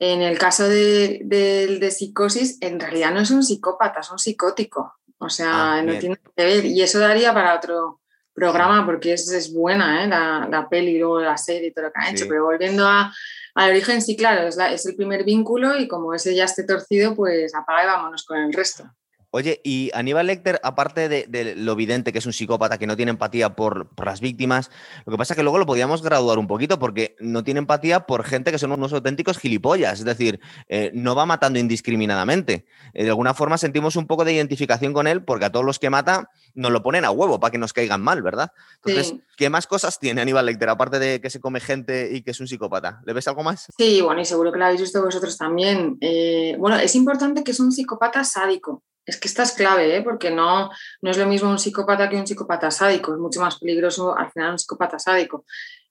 [0.00, 4.18] En el caso de, del de psicosis, en realidad no es un psicópata, es un
[4.18, 4.94] psicótico.
[5.18, 6.64] O sea, Ah, no tiene que ver.
[6.64, 8.00] Y eso daría para otro
[8.32, 10.06] programa porque es, es buena ¿eh?
[10.06, 12.26] la, la peli y luego la serie y todo lo que han hecho.
[12.28, 13.12] Pero volviendo a,
[13.56, 16.62] al origen, sí, claro, es, la- es el primer vínculo y como ese ya esté
[16.62, 18.84] torcido, pues apaga y vámonos con el resto.
[19.30, 22.96] Oye, y Aníbal Lecter, aparte de, de lo evidente que es un psicópata que no
[22.96, 24.70] tiene empatía por, por las víctimas,
[25.04, 28.06] lo que pasa es que luego lo podíamos graduar un poquito porque no tiene empatía
[28.06, 32.64] por gente que son unos auténticos gilipollas, es decir, eh, no va matando indiscriminadamente.
[32.94, 35.78] Eh, de alguna forma sentimos un poco de identificación con él porque a todos los
[35.78, 38.50] que mata nos lo ponen a huevo para que nos caigan mal, ¿verdad?
[38.76, 39.22] Entonces, Sí.
[39.36, 42.40] ¿qué más cosas tiene Aníbal Lecter aparte de que se come gente y que es
[42.40, 43.00] un psicópata?
[43.04, 43.66] ¿Le ves algo más?
[43.76, 45.98] Sí, bueno, y seguro que lo habéis visto vosotros también.
[46.00, 48.82] Eh, bueno, es importante que es un psicópata sádico.
[49.08, 50.02] Es que esta es clave, ¿eh?
[50.02, 53.14] porque no, no es lo mismo un psicópata que un psicópata sádico.
[53.14, 55.44] Es mucho más peligroso al final un psicópata sádico.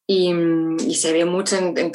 [0.06, 0.32] Y,
[0.94, 1.92] se ve mucho en,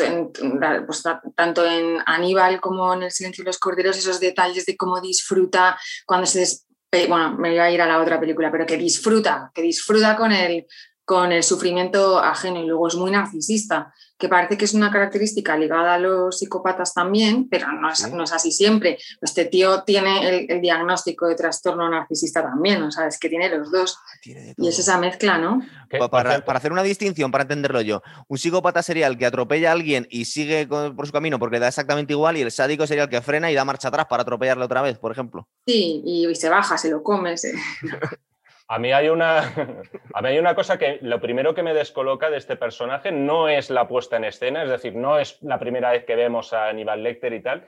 [0.85, 4.77] pues, ta- tanto en Aníbal como en El silencio de los corderos, esos detalles de
[4.77, 6.41] cómo disfruta cuando se...
[6.41, 6.67] des-
[7.09, 10.31] bueno, me voy a ir a la otra película, pero que disfruta, que disfruta con
[10.31, 10.67] el,
[11.05, 15.57] con el sufrimiento ajeno y luego es muy narcisista que parece que es una característica
[15.57, 18.11] ligada a los psicópatas también, pero no es, Sí.
[18.13, 18.97] no es así siempre.
[19.21, 23.49] Este tío tiene el, el diagnóstico de trastorno narcisista también, o sea, es que tiene
[23.49, 23.99] los dos.
[24.23, 25.61] Tiene de Y es esa mezcla, ¿no?
[26.09, 30.07] Para, hacer una distinción, para entenderlo yo, un psicópata sería el que atropella a alguien
[30.09, 33.03] y sigue con- por su camino porque le da exactamente igual, y el sádico sería
[33.05, 35.49] el que frena y da marcha atrás para atropellarle otra vez, por ejemplo.
[35.67, 37.37] Sí, y, y se baja, se lo come.
[37.37, 37.55] se-
[38.69, 39.39] A mí, hay una,
[40.15, 43.49] a mí hay una cosa que lo primero que me descoloca de este personaje no
[43.49, 46.69] es la puesta en escena, es decir, no es la primera vez que vemos a
[46.69, 47.67] Aníbal Lecter y tal,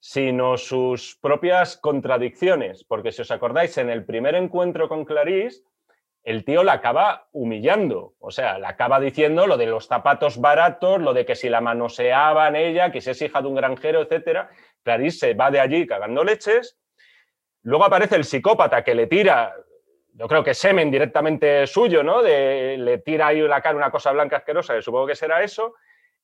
[0.00, 2.84] sino sus propias contradicciones.
[2.84, 5.62] Porque si os acordáis, en el primer encuentro con Clarice,
[6.24, 11.00] el tío la acaba humillando, o sea, la acaba diciendo lo de los zapatos baratos,
[11.00, 14.50] lo de que si la manoseaban ella, que si es hija de un granjero, etcétera.
[14.84, 16.78] Clarice se va de allí cagando leches.
[17.62, 19.54] Luego aparece el psicópata que le tira,
[20.14, 22.22] yo creo que semen directamente suyo, ¿no?
[22.22, 25.74] De, le tira ahí la cara una cosa blanca asquerosa, que supongo que será eso.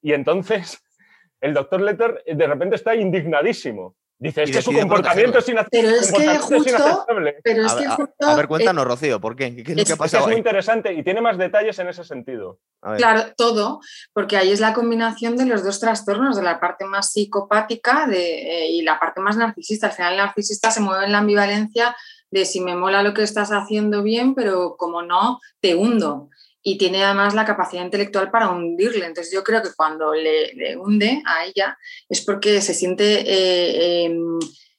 [0.03, 0.83] Y entonces
[1.41, 3.95] el doctor Letter de repente está indignadísimo.
[4.21, 7.37] Dice, es Y que su comportamiento es, inace- Pero es que justo- inaceptable.
[7.45, 9.55] Pero es a- justo, a ver, eh, cuéntanos, Rocío, ¿por qué?
[9.55, 10.39] ¿Qué, qué es ha muy ahí?
[10.39, 12.59] interesante y tiene más detalles en ese sentido.
[12.83, 12.99] A ver.
[12.99, 13.79] Claro, todo,
[14.13, 18.65] porque ahí es la combinación de los dos trastornos, de la parte más psicopática de,
[18.65, 19.87] eh, y la parte más narcisista.
[19.87, 21.95] Al final el narcisista se mueve en la ambivalencia
[22.31, 26.29] de si me mola lo que estás haciendo bien, pero como no, te hundo.
[26.63, 29.07] Y tiene además la capacidad intelectual para hundirle.
[29.07, 34.07] Entonces yo creo que cuando le, le hunde a ella es porque se siente, eh,
[34.07, 34.19] eh,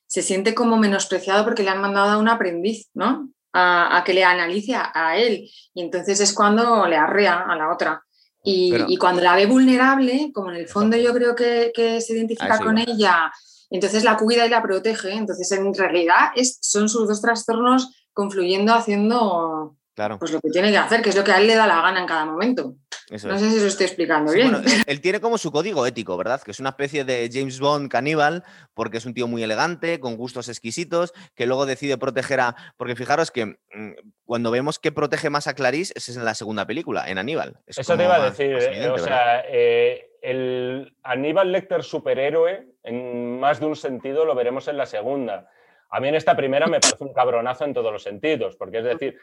[0.06, 3.30] se siente como menospreciado porque le han mandado a un aprendiz, ¿no?
[3.54, 5.50] A, a que le analice a, a él.
[5.74, 8.04] Y entonces es cuando le arrea a la otra.
[8.44, 12.02] Y, Pero- y cuando la ve vulnerable, como en el fondo yo creo que, que
[12.02, 13.32] se identifica con ella,
[13.70, 15.12] entonces la cuida y la protege.
[15.14, 20.72] Entonces en realidad es, son sus dos trastornos confluyendo, haciendo Claro, pues lo que tiene
[20.72, 22.76] que hacer, que es lo que a él le da la gana en cada momento.
[23.10, 23.42] eso No es.
[23.42, 24.52] sé si os estoy explicando Sí, bien.
[24.52, 26.42] bueno, él, él tiene como su código ético, ¿verdad?
[26.42, 30.16] Que es una especie de James Bond caníbal, porque es un tío muy elegante, con
[30.16, 32.56] gustos exquisitos, que luego decide proteger a.
[32.78, 33.92] Porque fijaros que mm,
[34.24, 37.60] cuando vemos que protege más a Clarice, es en la segunda película, en Aníbal.
[37.68, 38.56] Es Eso te iba a decir.
[38.58, 44.68] eh, o sea, eh, el Aníbal Lecter superhéroe, en más de un sentido, lo veremos
[44.68, 45.48] en la segunda.
[45.92, 48.84] A mí en esta primera me parece un cabronazo en todos los sentidos, porque es
[48.84, 49.18] decir,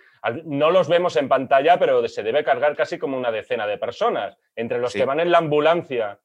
[0.44, 4.36] no los vemos en pantalla, pero se debe cargar casi como una decena de personas.
[4.56, 4.98] Entre los Sí.
[4.98, 6.18] que van en la ambulancia,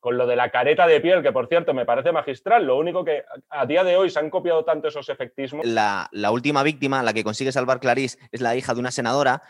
[0.00, 3.04] con lo de la careta de piel, que por cierto me parece magistral, lo único
[3.04, 5.66] que a a día de hoy se han copiado tanto esos efectismos.
[5.66, 9.42] la, la última víctima, la que consigue salvar Clarice, es la hija de una senadora.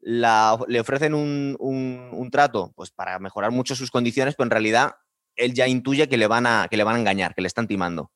[0.00, 4.50] La- le ofrecen un, un- un trato pues, para mejorar mucho sus condiciones, pero en
[4.52, 4.92] realidad
[5.36, 7.66] él ya intuye que le, van a, que le van a engañar, que le están
[7.66, 8.10] timando.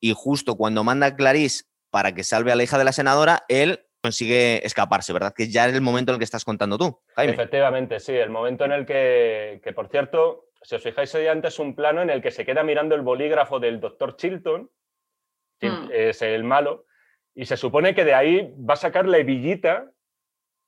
[0.00, 3.44] Y justo cuando manda a Clarice para que salve a la hija de la senadora,
[3.48, 5.32] él consigue escaparse, ¿verdad?
[5.36, 7.34] Que ya es el momento en el que estás contando tú, Jaime.
[7.34, 11.58] Efectivamente, sí, el momento en el que, que por cierto, si os fijáis, hay antes
[11.60, 14.70] un plano en el que se queda mirando el bolígrafo del doctor Chilton,
[15.60, 15.90] Mm.
[15.92, 16.86] es el malo,
[17.36, 19.92] y se supone que de ahí va a sacar la hebillita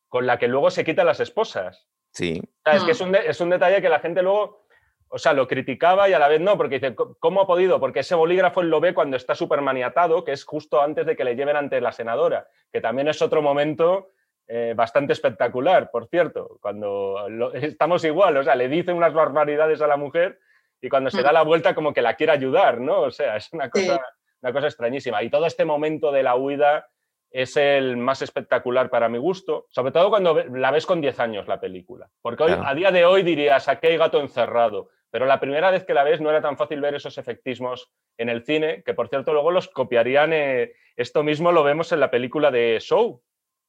[0.08, 1.88] con la que luego se quita las esposas.
[2.12, 2.40] Sí.
[2.64, 2.92] O sea, es que Mm.
[2.92, 4.63] es un, de- es un detalle que la gente luego,
[5.08, 7.78] o sea, lo criticaba y a la vez no, porque dice, "¿Cómo- ¿cómo ha podido?
[7.80, 11.14] Porque ese bolígrafo él lo ve cuando está súper maniatado, que es justo antes de
[11.16, 14.10] que le lleven ante la senadora, que también es otro momento
[14.46, 19.80] eh, bastante espectacular, por cierto, cuando lo- estamos igual, o sea, le dice unas barbaridades
[19.80, 20.38] a la mujer
[20.82, 23.00] y cuando se da la vuelta como que la quiere ayudar, ¿no?
[23.00, 23.86] O sea, es una Sí.
[23.86, 24.04] cosa,
[24.42, 25.22] una cosa extrañísima.
[25.22, 26.88] Y todo este momento de la huida
[27.34, 31.48] es el más espectacular para mi gusto, sobre todo cuando la ves con 10 años
[31.48, 32.08] la película.
[32.22, 32.68] Porque hoy, Claro.
[32.68, 34.88] a día de hoy dirías, aquí hay gato encerrado.
[35.10, 38.28] Pero la primera vez que la ves no era tan fácil ver esos efectismos en
[38.28, 40.32] el cine, que por cierto luego los copiarían.
[40.32, 43.20] eh, esto mismo lo vemos en la película de Show,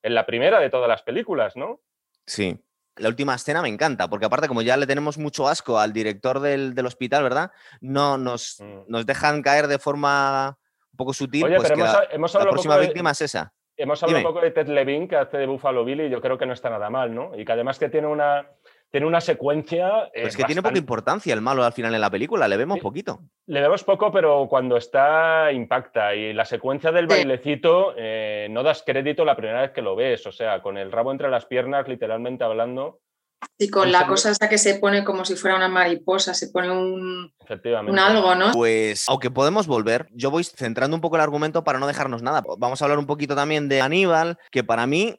[0.04, 1.82] en la primera de todas las películas, ¿no?
[2.28, 2.60] Sí.
[2.98, 6.40] La última escena me encanta, porque aparte, como ya le tenemos mucho asco al director
[6.40, 7.52] del, del hospital, ¿verdad?
[7.82, 8.82] No nos, Mm.
[8.88, 10.58] nos dejan caer de forma
[10.94, 11.46] un poco sutil.
[11.46, 13.54] Oye, pues pero que hemos, la, hemos la próxima de- víctima es esa.
[13.78, 14.28] Hemos hablado Dime.
[14.30, 16.54] un poco de Ted Levine, que hace de Buffalo Bill, y yo creo que no
[16.54, 17.32] está nada mal, ¿no?
[17.38, 18.48] Y que además que tiene una,
[18.90, 20.06] tiene una secuencia...
[20.06, 22.56] eh, Pero es que tiene poca importancia el malo al final en la película, le
[22.58, 22.82] vemos Sí.
[22.82, 23.20] poquito.
[23.48, 26.16] Le vemos poco, pero cuando está impacta.
[26.16, 30.26] Y la secuencia del bailecito eh, no das crédito la primera vez que lo ves.
[30.26, 33.00] O sea, con el rabo entre las piernas, literalmente hablando,
[33.58, 36.72] Y con la cosa esa que se pone como si fuera una mariposa, se pone
[36.72, 37.32] un,
[37.98, 38.52] algo, ¿no?
[38.52, 42.44] Pues, aunque podemos volver, yo voy centrando un poco el argumento para no dejarnos nada.
[42.58, 45.16] Vamos a hablar un poquito también de Aníbal, que para mí,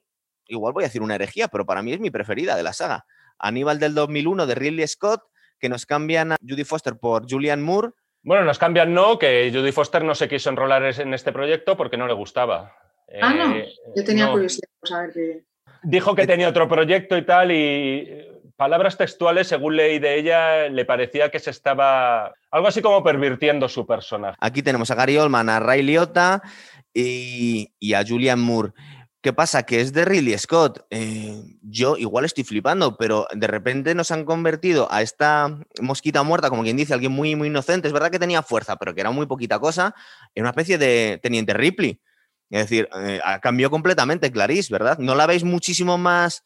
[0.49, 3.07] igual voy a decir una herejía, pero para mí es mi preferida de la saga.
[3.39, 5.23] Aníbal del 2001 de Ridley Scott,
[5.59, 7.91] que nos cambian a Judy Foster por Julianne Moore.
[8.23, 11.77] Bueno, nos cambian no, que Judy Foster no se quiso enrolar es- en este proyecto
[11.77, 12.75] porque no le gustaba.
[13.23, 13.55] Ah, no.
[13.55, 14.33] Eh, Yo tenía no.
[14.33, 15.45] curiosidad por saber qué.
[15.89, 20.69] Dijo que tenía otro proyecto y tal, y eh, palabras textuales, según leí de ella,
[20.69, 24.37] le parecía que se estaba algo así como pervirtiendo su personaje.
[24.41, 26.43] Aquí tenemos a Gary Oldman, a Ray Liotta
[26.93, 28.73] y, y a Julianne Moore.
[29.23, 29.63] ¿Qué pasa?
[29.63, 30.85] Que es de Ridley Scott.
[30.91, 36.51] Eh, yo igual estoy flipando, pero de repente nos han convertido a esta mosquita muerta,
[36.51, 37.87] como quien dice, alguien muy, muy inocente.
[37.87, 39.95] Es verdad que tenía fuerza, pero que era muy poquita cosa,
[40.35, 42.01] en una especie de teniente Ripley.
[42.51, 44.99] Es decir, eh, cambió completamente Clarice, ¿verdad?
[44.99, 46.45] ¿No la veis muchísimo más,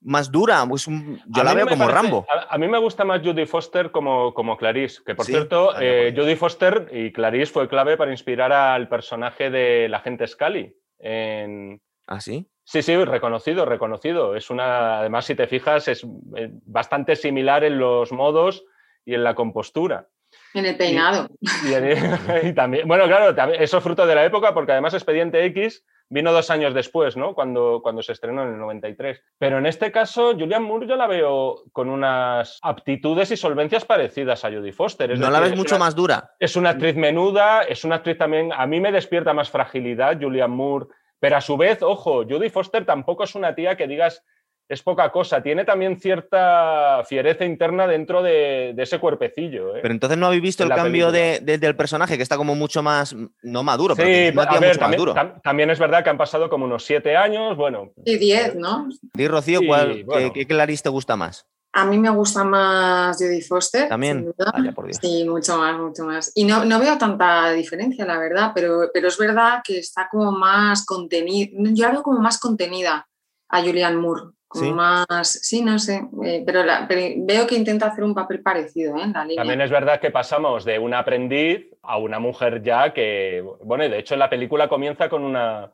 [0.00, 0.64] más dura?
[0.68, 2.26] Pues un- yo A la veo como parece- Rambo.
[2.32, 5.72] A, a mí me gusta más Judy Foster como, como Clarice, que por Sí, cierto,
[5.80, 6.12] eh.
[6.16, 10.74] Judy Foster y Clarice fue clave para inspirar al personaje del agente Scully.
[10.98, 11.80] En...
[12.06, 12.46] ¿Ah, sí?
[12.64, 14.36] Sí, sí, reconocido, reconocido.
[14.36, 16.04] Es una, además, si te fijas, es
[16.36, 18.64] eh, bastante similar en los modos
[19.06, 20.08] y en la compostura.
[20.54, 21.28] En el peinado.
[21.40, 25.44] Y, y también, bueno, claro, también, eso es fruto de la época, porque además Expediente
[25.46, 27.34] X vino dos años después, ¿no?
[27.34, 29.20] Cuando, cuando se estrenó en el 93.
[29.38, 34.42] Pero en este caso, Julian Moore yo la veo con unas aptitudes y solvencias parecidas
[34.44, 35.10] a Judy Foster.
[35.12, 36.34] Es ¿No la ves es mucho una- más dura?
[36.38, 38.52] Es una actriz menuda, es una actriz también.
[38.54, 40.86] A mí me despierta más fragilidad Julian Moore,
[41.20, 44.24] pero a su vez, ojo, Judy Foster tampoco es una tía que digas
[44.68, 45.42] es poca cosa.
[45.42, 49.76] Tiene también cierta fiereza interna dentro de, de ese cuerpecillo.
[49.76, 49.80] ¿eh?
[49.82, 52.82] Pero entonces no habéis visto en el cambio de, del personaje, que está como mucho
[52.82, 55.14] más, no maduro, pero Sí, que es una a ver, mucho también, duro.
[55.14, 57.56] tam- también es verdad que han pasado como unos siete años.
[57.56, 58.88] Bueno, Y 10, ¿no?
[59.14, 60.32] Di, Rocío, Sí, ¿cuál, qué- bueno.
[60.34, 61.46] ¿qué, Clarice te gusta más?
[61.72, 63.88] A mí me gusta más Judy Foster.
[63.88, 64.34] También.
[64.54, 64.98] Vaya, por Dios.
[65.00, 66.32] Sí, mucho más, mucho más.
[66.34, 70.32] Y no, no veo tanta diferencia, la verdad, pero, pero es verdad que está como
[70.32, 71.48] más contenida.
[71.72, 73.06] Yo la veo como más contenida
[73.50, 74.22] a Julianne Moore.
[74.48, 74.72] Como Sí.
[74.72, 75.28] más.
[75.42, 76.02] Sí, no sé.
[76.24, 79.02] eh, pero, la- pero veo que intenta hacer un papel parecido ¿eh?
[79.02, 79.36] en la línea.
[79.42, 83.88] también es verdad que pasamos de una aprendiz a una mujer ya que, bueno, y
[83.90, 85.70] de hecho en la película comienza con una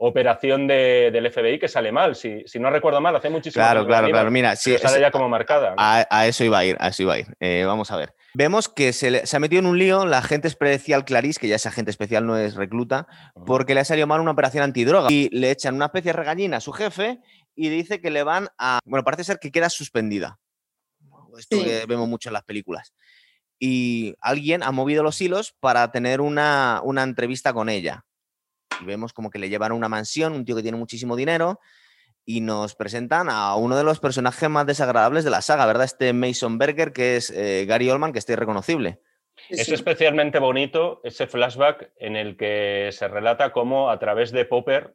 [0.00, 2.14] operación de- del FBI que sale mal.
[2.16, 4.30] Si, si no recuerdo mal, hace muchísimo Claro, claro, claro.
[4.30, 5.70] Mira, sí, sale es- ya como marcada.
[5.70, 5.76] ¿no?
[5.78, 7.26] a, a eso iba a ir, a eso iba a ir.
[7.40, 8.14] Eh, vamos a ver.
[8.34, 11.48] Vemos que se, le- se ha metido en un lío la agente especial Clarice, que
[11.48, 13.06] ya es agente especial, no es recluta,
[13.46, 16.58] porque le ha salido mal una operación antidroga y le echan una especie de regañina
[16.58, 17.18] a su jefe
[17.56, 18.78] y dice que le van a.
[18.84, 20.38] Bueno, parece ser que queda suspendida.
[21.36, 21.64] Esto Sí.
[21.64, 22.92] que vemos mucho en las películas.
[23.58, 28.04] Y alguien ha movido los hilos para tener una, una entrevista con ella.
[28.80, 31.60] Y vemos como que le llevan a una mansión, un tío que tiene muchísimo dinero,
[32.24, 35.84] y nos presentan a uno de los personajes más desagradables de la saga, ¿verdad?
[35.84, 39.00] Este Mason Berger, que es eh, Gary Oldman, que está irreconocible.
[39.48, 39.74] Es sí.
[39.74, 44.94] especialmente bonito ese flashback en el que se relata cómo a través de Popper,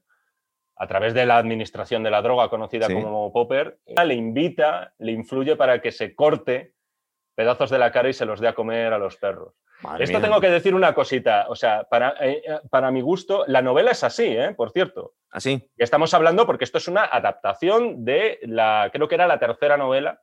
[0.76, 2.94] a través de la administración de la droga conocida Sí.
[2.94, 6.74] como Popper, le invita, le influye para que se corte
[7.36, 9.56] pedazos de la cara y se los dé a comer a los perros.
[9.84, 10.28] Madre Esto mía.
[10.28, 11.46] tengo que decir una cosita.
[11.50, 14.54] O sea, para, eh, para mi gusto, la novela es así, ¿eh?
[14.56, 15.14] por cierto.
[15.30, 15.70] Así.
[15.78, 19.78] Y estamos hablando porque esto es una adaptación de la, creo que era la tercera
[19.78, 20.22] novela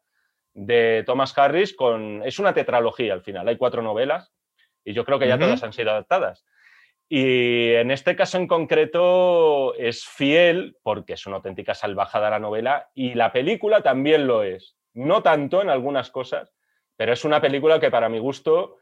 [0.55, 4.33] de Thomas Harris con, es una tetralogía al final, hay cuatro novelas
[4.85, 6.45] y yo creo que ya todas han sido adaptadas.
[7.09, 12.89] Y en este caso en concreto es fiel porque es una auténtica salvajada la novela
[12.95, 14.77] y la película también lo es.
[14.95, 16.53] No tanto en algunas cosas,
[16.97, 18.77] pero es una película que para mi gusto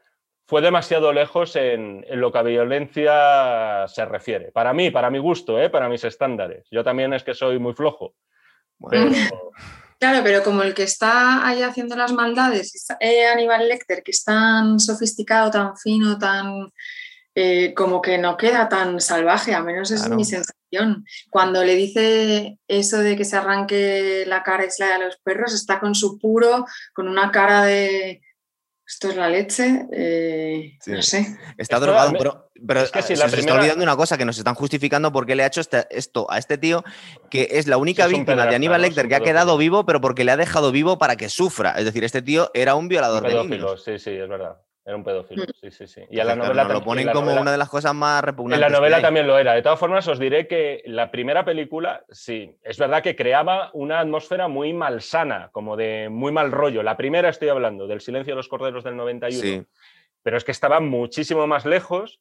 [0.49, 4.51] fue demasiado lejos en, en lo que a violencia se refiere.
[4.51, 5.69] Para mí, para mi gusto, ¿eh?
[5.69, 6.67] para mis estándares.
[6.71, 8.15] Yo también es que soy muy flojo.
[8.79, 9.51] Bueno, Pero,
[9.99, 14.23] Claro, pero como el que está ahí haciendo las maldades, eh, Aníbal Lecter, que es
[14.23, 16.71] tan sofisticado, tan fino, tan
[17.35, 20.15] eh, como que no queda tan salvaje, a menos es Claro.
[20.15, 21.05] mi sensación.
[21.29, 25.53] Cuando le dice eso de que se arranque la cara y la a los perros,
[25.53, 28.21] está con su puro, con una cara de
[28.89, 30.91] esto es la leche, eh, Sí.
[30.91, 31.19] no sé.
[31.19, 34.17] está Esto, drogado, me- pero, pero es que si se la está olvidando una cosa,
[34.17, 36.83] que nos están justificando por qué le ha hecho este- esto a este tío,
[37.29, 39.85] que es la única Es un víctima de Aníbal Lecter un que ha quedado vivo,
[39.85, 41.71] pero porque le ha dejado vivo para que sufra.
[41.77, 43.83] Es decir, este tío era un violador de pedófilo, niños.
[43.83, 44.57] sí, sí, es verdad.
[44.89, 45.47] Era un pedófilo, Mm.
[45.61, 46.01] sí, sí, sí.
[46.09, 47.93] Y en la claro, novela, lo ponen en la como novela- una de las cosas
[47.93, 48.59] más En repugnantes.
[48.59, 49.53] la que novela también lo era.
[49.53, 53.99] De todas formas, os diré que la primera película, sí, es verdad que creaba una
[53.99, 56.81] atmósfera muy malsana, como de muy mal rollo.
[56.81, 59.41] La primera estoy hablando, del Silencio de los Corderos del 91.
[59.43, 59.63] Sí.
[60.23, 62.19] Pero es que estaba muchísimo más lejos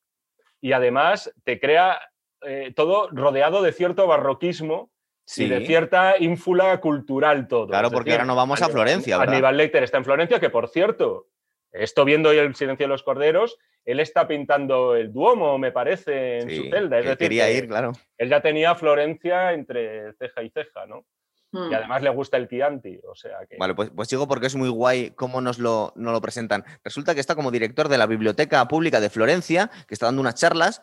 [0.61, 1.99] y además te crea
[2.43, 4.91] eh, todo rodeado de cierto barroquismo
[5.25, 5.45] Sí.
[5.45, 7.67] y de cierta ínfula cultural todo.
[7.67, 9.35] Claro, porque decir, ahora no vamos a Aníbal- Florencia, ¿verdad?
[9.35, 11.27] Aníbal Lecter está en Florencia, que por cierto,
[11.73, 16.41] esto viendo hoy el silencio de los corderos, él está pintando el Duomo, me parece,
[16.41, 16.99] en Sí, su celda.
[16.99, 17.93] Es que decir, quería que ir, claro.
[18.19, 21.07] él ya tenía Florencia entre ceja y ceja, ¿no?
[21.51, 23.57] Y además le gusta el Chianti, o sea que...
[23.57, 26.63] Vale, pues, pues sigo porque es muy guay cómo nos lo, nos lo presentan.
[26.85, 30.35] Resulta que está como director de la Biblioteca Pública de Florencia, que está dando unas
[30.35, 30.83] charlas,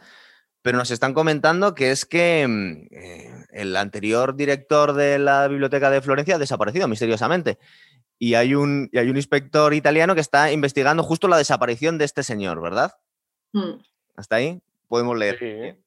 [0.65, 5.91] pero nos están comentando que es que mm, eh, el anterior director de la Biblioteca
[5.91, 7.59] de Florencia ha desaparecido misteriosamente.
[8.17, 12.05] Y hay, un, y hay un inspector italiano que está investigando justo la desaparición de
[12.05, 12.95] este señor, ¿verdad?
[13.53, 13.73] Mm.
[14.15, 15.37] Hasta ahí podemos leer.
[15.37, 15.79] Sí.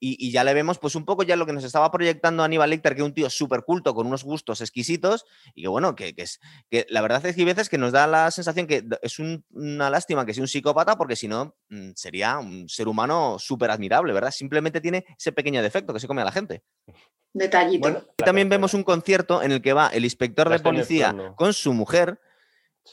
[0.00, 2.70] Y, y ya le vemos, pues un poco ya lo que nos estaba proyectando Aníbal
[2.70, 6.14] Lecter, que es un tío súper culto, con unos gustos exquisitos, y que bueno, que,
[6.14, 6.40] que es
[6.70, 9.44] que la verdad es que hay veces que nos da la sensación que es un-
[9.50, 13.70] una lástima que sea un psicópata, porque si no, mm, sería un ser humano súper
[13.70, 14.30] admirable, ¿verdad?
[14.30, 16.62] Simplemente tiene ese pequeño defecto que se come a la gente.
[17.34, 17.80] Detallito.
[17.80, 21.72] Bueno, también vemos un concierto en el que va el inspector de policía con su
[21.72, 22.20] mujer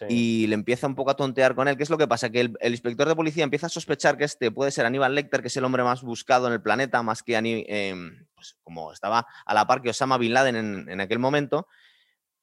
[0.07, 1.75] y le empieza un poco a tontear con él.
[1.75, 2.29] ¿Qué es lo que pasa?
[2.29, 5.47] Que el, inspector de policía empieza a sospechar que este puede ser Aníbal Lecter, que
[5.47, 9.25] es el hombre más buscado en el planeta, más que Aní- em, pues, como estaba
[9.45, 11.67] a la par que Osama Bin Laden en, en aquel momento.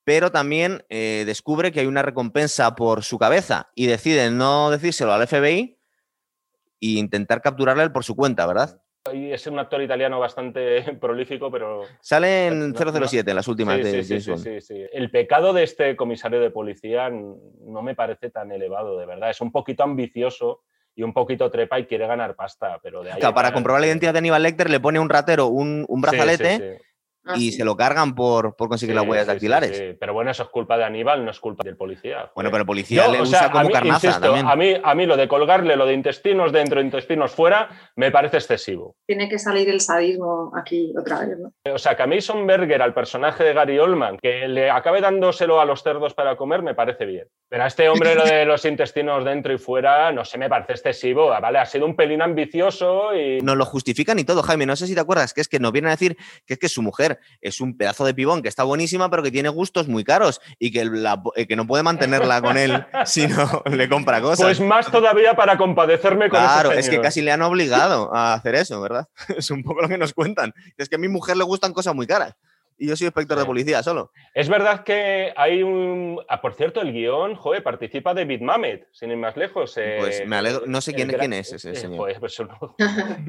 [0.04, 5.12] Pero también eh, descubre que hay una recompensa por su cabeza y decide no decírselo
[5.12, 5.78] al FBI
[6.80, 8.80] e intentar capturarle por su cuenta, ¿verdad?
[9.12, 13.06] Y es un actor italiano bastante prolífico, pero Sale en No, no.
[13.06, 14.86] 007, en las últimas Sí, de sí, sí, sí, sí, sí.
[14.92, 19.30] El pecado de este comisario de policía no me parece tan elevado, de verdad.
[19.30, 20.62] Es un poquito ambicioso
[20.94, 23.80] y un poquito trepa y quiere ganar pasta, pero de ahí Claro, para ganar- comprobar
[23.82, 26.80] la identidad de Aníbal Lecter le pone un ratero un, brazalete.
[27.26, 27.52] Ah, y sí.
[27.58, 29.76] se lo cargan por, por conseguir las Sí, huellas sí, dactilares.
[29.76, 29.96] sí.
[29.98, 32.30] Pero bueno, eso es culpa de Aníbal, no es culpa del policía.
[32.34, 34.46] Bueno, pero el policía Yo, le usa sea, a como mí, carnaza insisto, también.
[34.46, 38.36] A mí, a mí lo de colgarle lo de intestinos dentro, intestinos fuera, me parece
[38.36, 38.96] excesivo.
[39.06, 41.52] Tiene que salir el sadismo aquí otra vez, ¿no?
[41.74, 45.60] O sea, que a Mason Berger, al personaje de Gary Oldman, que le acabe dándoselo
[45.60, 47.26] a los cerdos para comer, me parece bien.
[47.48, 50.72] Pero a este hombre lo de los intestinos dentro y fuera, no sé, me parece
[50.72, 51.28] excesivo.
[51.28, 53.40] Vale, ha sido un pelín ambicioso y...
[53.40, 54.66] Nos lo justifican y todo, Jaime.
[54.66, 56.68] No sé si te acuerdas, que es que nos vienen a decir que es que
[56.68, 60.04] su mujer es un pedazo de pibón que está buenísima, pero que tiene gustos muy
[60.04, 64.20] caros y que, la- eh, que no puede mantenerla con él si no le compra
[64.20, 64.44] cosas.
[64.46, 68.34] Pues más todavía para compadecerme con ese Claro, es que casi le han obligado a
[68.34, 69.08] hacer eso, ¿verdad?
[69.36, 70.52] Es un poco lo que nos cuentan.
[70.76, 72.34] Es que a mi mujer le gustan cosas muy caras.
[72.78, 74.12] Y yo soy inspector de policía solo.
[74.34, 76.20] Es verdad que hay un...
[76.28, 79.72] ah, por cierto, el guion, joder, participa David Mamet, sin ir más lejos.
[79.74, 80.62] Pues eh, me alegro.
[80.66, 81.98] No sé el quién, quién es ese eh, señor.
[81.98, 82.76] joder, pues no.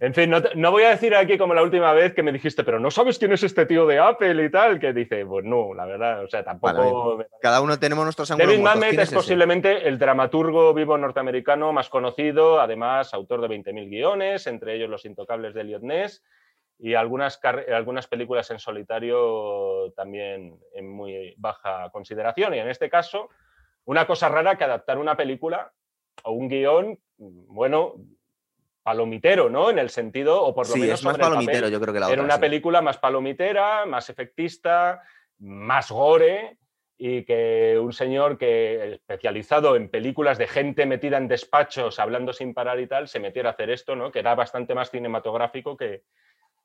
[0.00, 2.64] En fin, no, no voy a decir aquí como la última vez que me dijiste,
[2.64, 5.74] pero no sabes quién es este tío de Apple y tal, que dice, pues no,
[5.74, 7.18] la verdad, o sea, tampoco...
[7.18, 8.64] me- Cada uno tenemos nuestros ángulos David.
[8.64, 14.46] Mamet ¿Quién es posiblemente el dramaturgo vivo norteamericano más conocido, además autor de 20.000 guiones,
[14.46, 16.22] entre ellos Los Intocables de Elliot Ness
[16.82, 22.54] y algunas, algunas películas en solitario también en muy baja consideración.
[22.54, 23.28] Y en este caso,
[23.84, 25.72] una cosa rara que adaptar una película
[26.24, 27.94] o un guion, bueno,
[28.82, 29.68] palomitero, ¿no?
[29.70, 31.80] En el sentido, o por lo Sí, menos es más sobre el papel, palomitero, yo
[31.80, 32.24] creo que la era otra.
[32.24, 32.40] una sí.
[32.40, 35.02] película más palomitera, más efectista,
[35.38, 36.56] más gore
[36.96, 42.52] y que un señor que especializado en películas de gente metida en despachos hablando sin
[42.54, 44.10] parar y tal, se metiera a hacer esto, ¿no?
[44.10, 46.04] Que era bastante más cinematográfico que,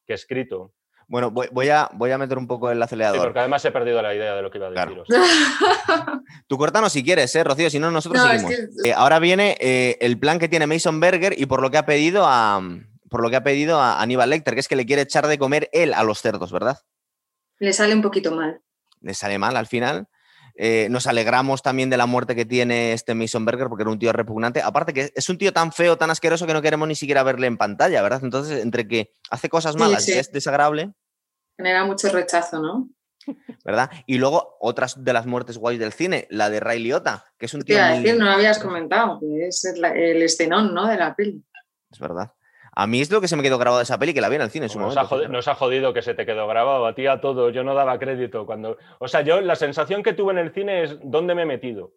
[0.05, 0.73] que escrito.
[1.07, 3.25] Bueno, voy, a, voy a meter un poco el acelerador.
[3.25, 5.03] porque además he perdido la idea de lo que iba a decir.
[6.47, 7.69] Tú cortanos si quieres, ¿eh, Rocío?
[7.69, 8.51] Si no, nosotros seguimos.
[8.83, 11.85] Eh, ahora viene eh, el plan que tiene Mason Berger y por lo que ha
[11.85, 12.61] pedido a
[13.09, 15.37] por lo que ha pedido a Aníbal Lecter, que es que le quiere echar de
[15.37, 16.79] comer él a los cerdos, ¿verdad?
[17.59, 18.61] Le sale un poquito mal.
[18.99, 20.07] Le sale mal al final.
[20.57, 23.99] Eh, nos alegramos también de la muerte que tiene este Mason Berger porque era un
[23.99, 24.61] tío repugnante.
[24.61, 27.47] Aparte que es un tío tan feo, tan asqueroso que no queremos ni siquiera verle
[27.47, 28.21] en pantalla, ¿verdad?
[28.23, 30.93] Entonces, entre que hace cosas malas y es desagradable.
[31.57, 32.89] Genera mucho rechazo, ¿no?
[33.65, 33.89] ¿Verdad?
[34.05, 37.53] Y luego otras de las muertes guays del cine, la de Ray Liotta, que es
[37.53, 37.77] un tío.
[37.83, 40.87] decir, no lo habías comentado, que es el, el escenón, ¿no?
[40.87, 41.43] De la peli.
[41.91, 42.31] Es verdad.
[42.77, 44.35] A mí es lo que se me quedó grabado de esa peli, que la vi
[44.35, 46.45] en el cine en su nos Ha jodido, nos ha jodido que se te quedó
[46.45, 48.45] grabado, a ti a todo, yo no daba crédito.
[48.45, 51.45] cuando O sea, yo la sensación que tuve en el cine es dónde me he
[51.45, 51.93] metido.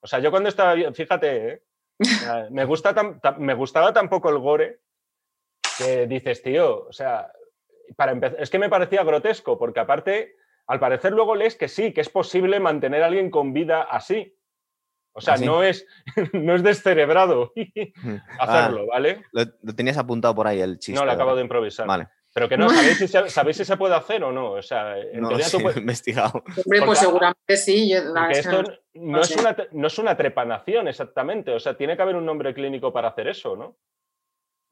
[0.00, 1.62] O sea, yo cuando estaba, fíjate, ¿eh?
[2.50, 2.94] me, gusta
[3.38, 4.80] me gustaba tampoco el gore
[5.78, 7.32] que dices, tío, o sea,
[7.96, 10.36] para empezar, es que me parecía grotesco, porque aparte,
[10.68, 14.36] al parecer luego lees que sí, que es posible mantener a alguien con vida así.
[15.14, 15.86] O sea, no, es,
[16.32, 17.52] no es descerebrado
[18.38, 19.24] hacerlo, ah, ¿vale?
[19.32, 20.98] Lo, tenías apuntado por ahí el chiste.
[20.98, 21.86] No, lo acabo de improvisar.
[21.86, 22.08] Vale.
[22.34, 24.52] Pero que no, ¿sabéis si, se, ¿sabéis si se puede hacer o no?
[24.52, 25.78] O sea, en no, teoría tú puedes...
[25.78, 26.42] investigado.
[26.64, 27.92] Hombre, pues seguramente sí.
[27.92, 31.52] esto no, es una, no es una trepanación exactamente.
[31.52, 33.76] O sea, tiene que haber un nombre clínico para hacer eso, ¿no?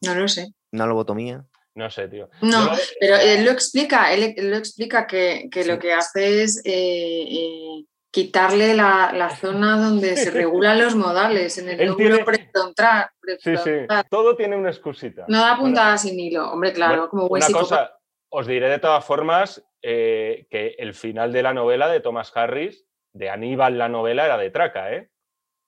[0.04, 0.48] No lo sé.
[0.72, 1.46] Una lobotomía.
[1.74, 2.28] No sé, tío.
[2.42, 2.70] No,
[3.00, 7.84] pero él lo explica, él, lo explica que, que lo que hace es eh, eh,
[8.12, 13.06] quitarle la, zona donde se regulan los modales, en el lóbulo prefrontal,
[13.38, 13.70] Sí, sí,
[14.10, 15.24] todo tiene una excusita.
[15.28, 17.98] No da puntada sin hilo, hombre, claro, como buen Una cosa,
[18.28, 22.84] os diré de todas formas eh, que el final de la novela de Thomas Harris,
[23.12, 25.08] de Aníbal la novela, era de traca, ¿eh?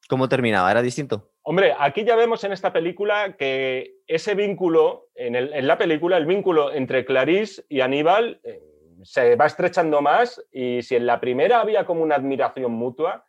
[0.09, 0.71] ¿Cómo terminaba?
[0.71, 1.31] ¿Era distinto?
[1.43, 6.73] Hombre, aquí ya vemos en esta película que ese vínculo, en, la película, el vínculo
[6.73, 8.41] entre Clarice y Aníbal...
[8.45, 8.74] Eh,
[9.05, 13.25] se va estrechando más y si en la primera había como una admiración mutua,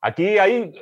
[0.00, 0.72] aquí ahí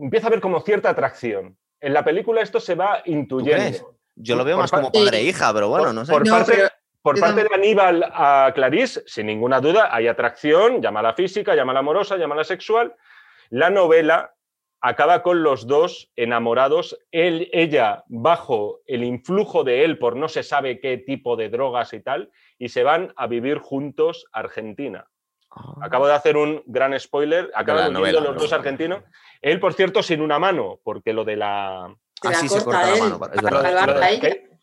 [0.00, 1.56] empieza a haber como cierta atracción.
[1.80, 3.96] En la película esto se va intuyendo.
[4.14, 6.12] Yo lo veo más como padre e hija, pero bueno, no sé.
[6.12, 6.68] Por, parte,
[7.02, 12.16] por parte de Aníbal a Clarice, sin ninguna duda, hay atracción, llámala física, llámala amorosa,
[12.16, 12.94] llámala sexual.
[13.50, 14.35] La novela
[14.80, 20.42] acaba con los dos enamorados, él, ella bajo el influjo de él por no se
[20.42, 25.08] sabe qué tipo de drogas y tal, y se van a vivir juntos a Argentina.
[25.50, 25.74] Ah.
[25.82, 29.02] Acabo de hacer un gran spoiler, acaban viviendo los dos argentinos.
[29.40, 31.94] Él, por cierto, sin una mano, porque lo de la...
[32.22, 34.20] Así se corta la mano, es verdad.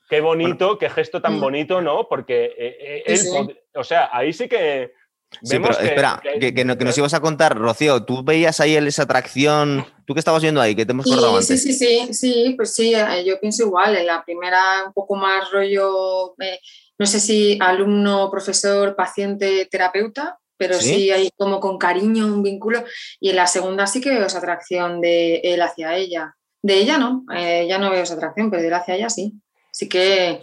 [0.09, 1.41] Qué, bonito, qué gesto tan mm.
[1.41, 2.07] bonito, ¿no?
[2.07, 4.93] Porque eh, eh, él, o sea, ahí sí que
[5.41, 10.13] Sí, pero espera, que, nos ibas a contar, Rocío, tú veías ahí esa atracción, tú
[10.13, 11.63] que estabas viendo ahí, que te hemos acordado sí, antes.
[11.63, 15.15] Sí, sí, sí, sí, pues sí, eh, yo pienso igual, en la primera un poco
[15.15, 16.59] más rollo, eh,
[16.97, 22.83] no sé si alumno, profesor, paciente, terapeuta, pero sí, hay como con cariño un vínculo,
[23.19, 26.35] y en la segunda sí que veo esa atracción de él hacia ella.
[26.61, 29.33] De ella no, eh, ya no veo esa atracción, pero de él hacia ella sí.
[29.71, 30.41] Sí que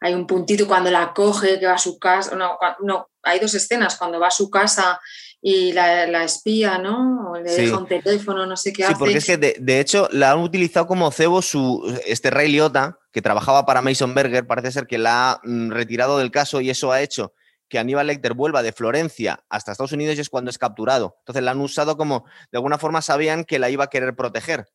[0.00, 3.54] hay un puntito cuando la coge, que va a su casa, no, no hay dos
[3.54, 5.00] escenas, cuando va a su casa
[5.40, 7.30] y la, espía, ¿no?
[7.30, 10.32] O le deja un teléfono, no sé qué sí, porque es que de, hecho la
[10.32, 14.86] han utilizado como cebo su, este Ray Liotta, que trabajaba para Mason Berger, parece ser
[14.86, 17.32] que la ha mm, retirado del caso y eso ha hecho
[17.68, 21.16] que Aníbal Lecter vuelva de Florencia hasta Estados Unidos y es cuando es capturado.
[21.20, 24.66] Entonces la han usado como, de alguna forma sabían que la iba a querer proteger.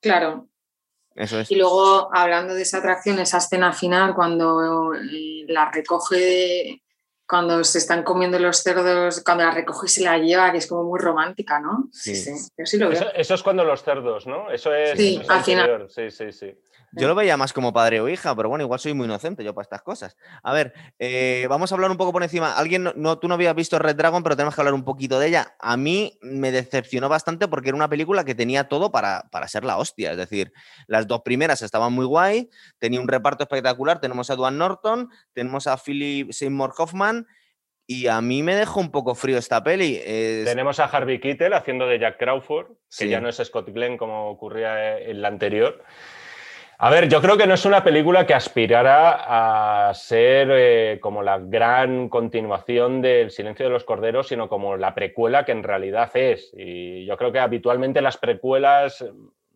[0.00, 0.48] Claro.
[1.14, 1.50] Eso es.
[1.50, 6.82] Y luego, hablando de esa atracción, esa escena final, cuando eh, la recoge
[7.32, 10.66] cuando se están comiendo los cerdos, cuando la recoge y se la lleva, que es
[10.66, 11.88] como muy romántica, ¿no?
[11.90, 13.10] Sí, sí, Yo sí lo veo.
[13.14, 14.50] Eso, es cuando los cerdos, ¿no?
[14.50, 14.98] Eso es.
[14.98, 15.86] Sí, al final.
[15.88, 16.54] Sí, sí, sí.
[16.92, 19.54] Yo lo veía más como padre o hija, pero bueno, igual soy muy inocente yo
[19.54, 20.16] para estas cosas.
[20.42, 22.52] A ver, eh, vamos a hablar un poco por encima.
[22.52, 25.28] Alguien, no, tú no habías visto Red Dragon, pero tenemos que hablar un poquito de
[25.28, 25.54] ella.
[25.58, 29.64] A mí me decepcionó bastante porque era una película que tenía todo para, para ser
[29.64, 30.10] la hostia.
[30.10, 30.52] Es decir,
[30.86, 34.00] las dos primeras estaban muy guay, tenía un reparto espectacular.
[34.00, 37.26] Tenemos a Edward Norton, tenemos a Philip Seymour Hoffman.
[37.86, 40.00] Y a mí me dejó un poco frío esta peli.
[40.04, 44.30] Tenemos a Harvey Keitel haciendo de Jack Crawford, que ya no es Scott Glenn como
[44.30, 45.82] ocurría en la anterior.
[46.84, 51.22] A ver, yo creo que no es una película que aspirara a ser eh, como
[51.22, 56.10] la gran continuación del Silencio de los Corderos, sino como la precuela que en realidad
[56.14, 56.50] es.
[56.56, 59.04] Y yo creo que habitualmente las precuelas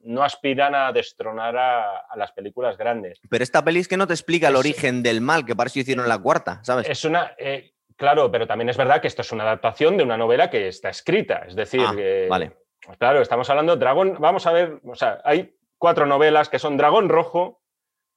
[0.05, 3.21] no aspiran a destronar a, las películas grandes.
[3.29, 5.81] Pero esta peli es que no te explica el origen del mal, que parece que
[5.81, 6.89] hicieron la cuarta, ¿sabes?
[6.89, 7.33] Es una.
[7.39, 10.69] Eh, Claro, pero también es verdad que esto es una adaptación de una novela que
[10.69, 11.45] está escrita.
[11.49, 11.95] Es decir, Ah,
[12.29, 12.53] vale.
[12.99, 14.17] claro, estamos hablando de Dragón.
[14.21, 17.61] Vamos a ver, o sea, hay cuatro novelas que son Dragón Rojo,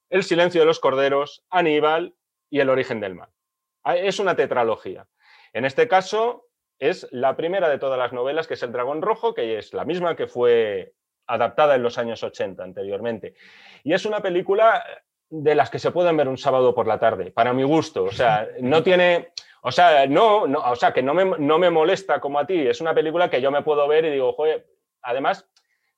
[0.08, 2.14] El silencio de los corderos, Aníbal
[2.50, 3.30] y El origen del mal.
[3.84, 5.06] Ah, Es una tetralogía.
[5.52, 6.46] En este caso,
[6.78, 9.84] es la primera de todas las novelas, que es El Dragón Rojo, que es la
[9.84, 10.94] misma que fue
[11.26, 13.34] adaptada en los años 80 anteriormente.
[13.84, 14.84] Y es una película
[15.28, 18.04] de las que se pueden ver un sábado por la tarde, para mi gusto.
[18.04, 19.32] O sea, no tiene.
[19.62, 22.66] O sea, no, no, o sea, que no me, no me molesta como a ti.
[22.66, 24.66] Es una película que yo me puedo ver y digo, joder,
[25.02, 25.49] además,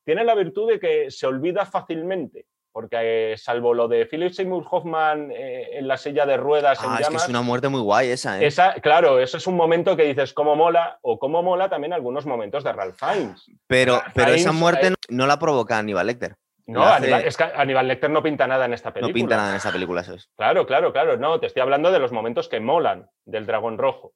[0.04, 2.46] tiene la virtud de que se olvida fácilmente.
[2.74, 6.88] Porque eh, salvo lo de Philip Seymour Hoffman eh, en la silla de ruedas en
[6.88, 8.46] Ah, es que es una muerte muy guay esa, ¿eh?
[8.46, 12.24] esa, claro, eso es un momento que dices cómo mola, o cómo mola también algunos
[12.24, 13.44] momentos de Ralph Fiennes.
[13.66, 16.34] Pero, Ralph pero esa muerte eh, no, no la provoca Aníbal Lecter.
[16.66, 19.10] No, hace- Aníbal, es que Aníbal Lecter no pinta nada en esta película.
[19.10, 20.30] No pinta nada en esa película, eso es.
[20.38, 21.18] Claro, claro, claro.
[21.18, 24.14] No, te estoy hablando de los momentos que molan del dragón rojo.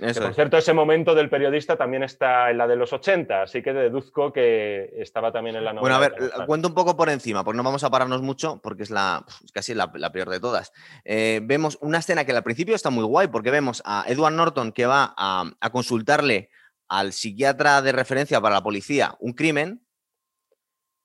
[0.00, 0.36] Eso por es.
[0.36, 4.32] cierto, ese momento del periodista también está en la de los 80, así que deduzco
[4.32, 5.98] que estaba también en la novela.
[5.98, 8.82] Bueno, a ver, cuento un poco por encima, porque no vamos a pararnos mucho, porque
[8.82, 10.72] es la casi la, la peor de todas.
[11.04, 14.72] Eh, vemos una escena que al principio está muy guay, porque vemos a Edward Norton
[14.72, 16.50] que va a, a consultarle
[16.88, 19.82] al psiquiatra de referencia para la policía un crimen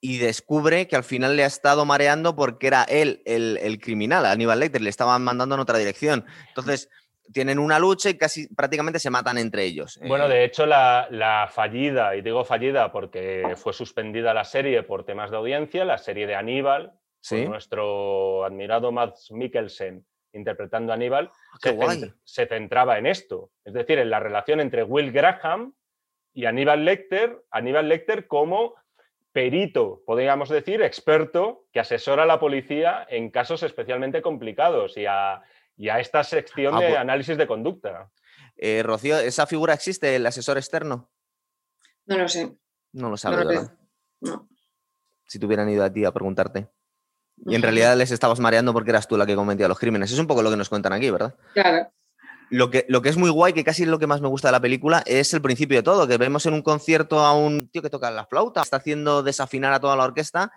[0.02, 4.26] y descubre que al final le ha estado mareando porque era él el, el criminal,
[4.26, 6.26] Aníbal Lecter, le estaban mandando en otra dirección.
[6.50, 6.89] Entonces,
[7.32, 9.99] tienen una lucha y casi prácticamente se matan entre ellos.
[10.07, 14.84] Bueno, Eh, de hecho, la, la fallida, y digo fallida porque fue suspendida la serie
[14.84, 17.41] por temas de audiencia, la serie de Aníbal, ¿sí?
[17.43, 23.51] con nuestro admirado Mads Mikkelsen interpretando a Aníbal, Ah, se, cent- se centraba en esto,
[23.63, 25.73] es decir, en la relación entre Will Graham
[26.34, 28.76] y Aníbal Lecter, Aníbal Lecter como
[29.32, 35.41] perito, podríamos decir, experto que asesora a la policía en casos especialmente complicados y a,
[35.78, 38.09] y a esta sección Ah, de pues- análisis de conducta.
[38.57, 41.11] Eh, Rocío, ¿esa figura existe, el asesor externo?
[42.05, 42.57] No lo sé.
[42.93, 43.57] No lo No sabes, lo sé.
[43.57, 43.78] ¿verdad?
[44.21, 44.49] No.
[45.28, 46.69] Si te hubieran ido a ti a preguntarte.
[47.45, 50.11] Y en realidad les estabas mareando porque eras tú la que cometía los crímenes.
[50.11, 51.36] Es un poco lo que nos cuentan aquí, ¿verdad?
[51.53, 51.91] Claro.
[52.51, 54.47] Lo que, lo que es muy guay, que casi es lo que más me gusta
[54.49, 57.67] de la película, es el principio de todo, que vemos en un concierto a un
[57.69, 60.51] tío que toca la flauta, está haciendo desafinar a toda la orquesta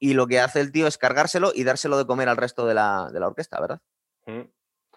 [0.00, 2.74] y lo que hace el tío es cargárselo y dárselo de comer al resto de
[2.74, 3.80] la, de la orquesta, ¿verdad?
[4.26, 4.42] Mm.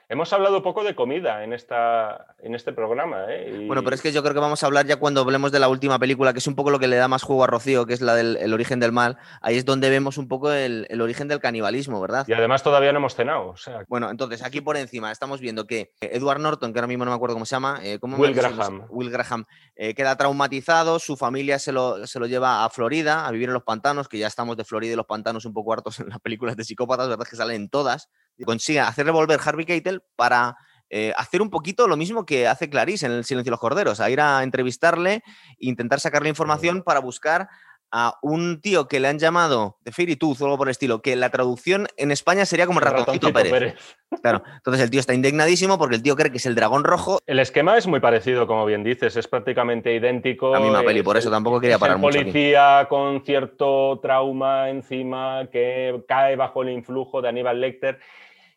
[0.07, 3.25] Hemos hablado poco de comida en, esta, en este programa.
[3.27, 3.61] ¿eh?
[3.63, 5.57] Y- Bueno, pero es que yo creo que vamos a hablar ya cuando hablemos de
[5.59, 7.87] la última película, que es un poco lo que le da más juego a Rocío,
[7.87, 9.17] que es la del el origen del mal.
[9.41, 12.23] Ahí es donde vemos un poco el, el origen del canibalismo, ¿verdad?
[12.27, 13.47] Y además todavía no hemos cenado.
[13.47, 17.03] o sea, Bueno, entonces aquí por encima estamos viendo que Edward Norton, que ahora mismo
[17.03, 18.35] no me acuerdo cómo se llama, eh, ¿cómo Will?
[18.35, 18.85] Graham.
[18.89, 19.45] Will Graham,
[19.75, 23.53] eh, queda traumatizado, su familia se lo, se lo lleva a Florida a vivir en
[23.55, 26.19] los pantanos, que ya estamos de Florida y los pantanos un poco hartos en las
[26.19, 27.25] películas de psicópatas, ¿verdad?
[27.27, 28.07] Que salen todas.
[28.43, 30.57] Consigue hacerle volver Harvey Keitel para
[30.89, 33.99] eh, hacer un poquito lo mismo que hace Clarice en El Silencio de los Corderos,
[33.99, 35.21] a ir a entrevistarle e
[35.59, 37.49] intentar sacarle información para buscar
[37.91, 41.01] a un tío que le han llamado de Fairy Tooth o algo por el estilo,
[41.01, 43.51] que la traducción en España sería como el ratoncito, Ratoncito Pérez.
[43.51, 44.21] Pérez.
[44.21, 47.19] Claro, entonces el tío está indignadísimo porque el tío cree que es el dragón rojo.
[47.25, 50.51] El esquema es muy parecido, como bien dices, es prácticamente idéntico.
[50.51, 52.31] La misma peli, por eso tampoco quería es parar el mucho aquí.
[52.31, 57.99] policía con cierto trauma encima que cae bajo el influjo de Aníbal Lecter.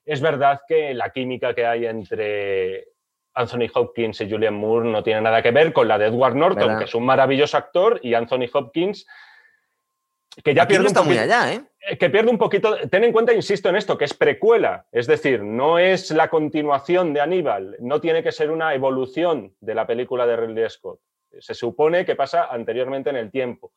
[0.09, 2.89] Es verdad que la química que hay entre
[3.35, 6.67] Anthony Hopkins y Julian Moore no tiene nada que ver con la de Edward Norton,
[6.67, 6.79] ¿Verdad?
[6.79, 9.07] que es un maravilloso actor, y Anthony Hopkins,
[10.43, 11.61] que ya Aquí pierde no un muy poquito- allá, ¿eh?
[11.91, 12.89] eh, que pierde un poquito.
[12.89, 17.13] Ten en cuenta, insisto en esto, que es precuela, es decir, no es la continuación
[17.13, 21.01] de Aníbal, no tiene que ser una evolución de la película de Ridley Scott.
[21.39, 23.73] Se supone que pasa anteriormente en el tiempo.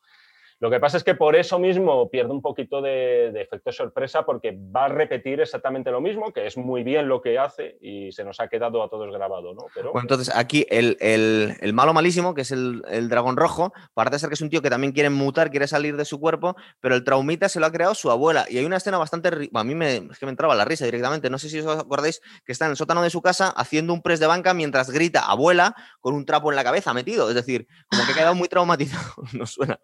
[0.62, 4.24] Lo que pasa es que por eso mismo pierde un poquito de, de efecto sorpresa
[4.24, 8.12] porque va a repetir exactamente lo mismo, que es muy bien lo que hace y
[8.12, 9.66] se nos ha quedado a todos grabado, ¿no?
[9.74, 14.40] Bueno, entonces aquí el, malo malísimo, que es el, dragón rojo, parece ser que es
[14.40, 17.58] un tío que también quiere mutar, quiere salir de su cuerpo, pero el traumita se
[17.58, 18.46] lo ha creado su abuela.
[18.48, 19.50] Y hay una escena bastante...
[19.52, 21.28] A mí me, es que me entraba la risa directamente.
[21.28, 24.00] No sé si os acordáis que está en el sótano de su casa haciendo un
[24.00, 27.28] press de banca mientras grita abuela con un trapo en la cabeza metido.
[27.28, 29.24] Es decir, como que ha quedado muy traumatizado.
[29.32, 29.80] no suena.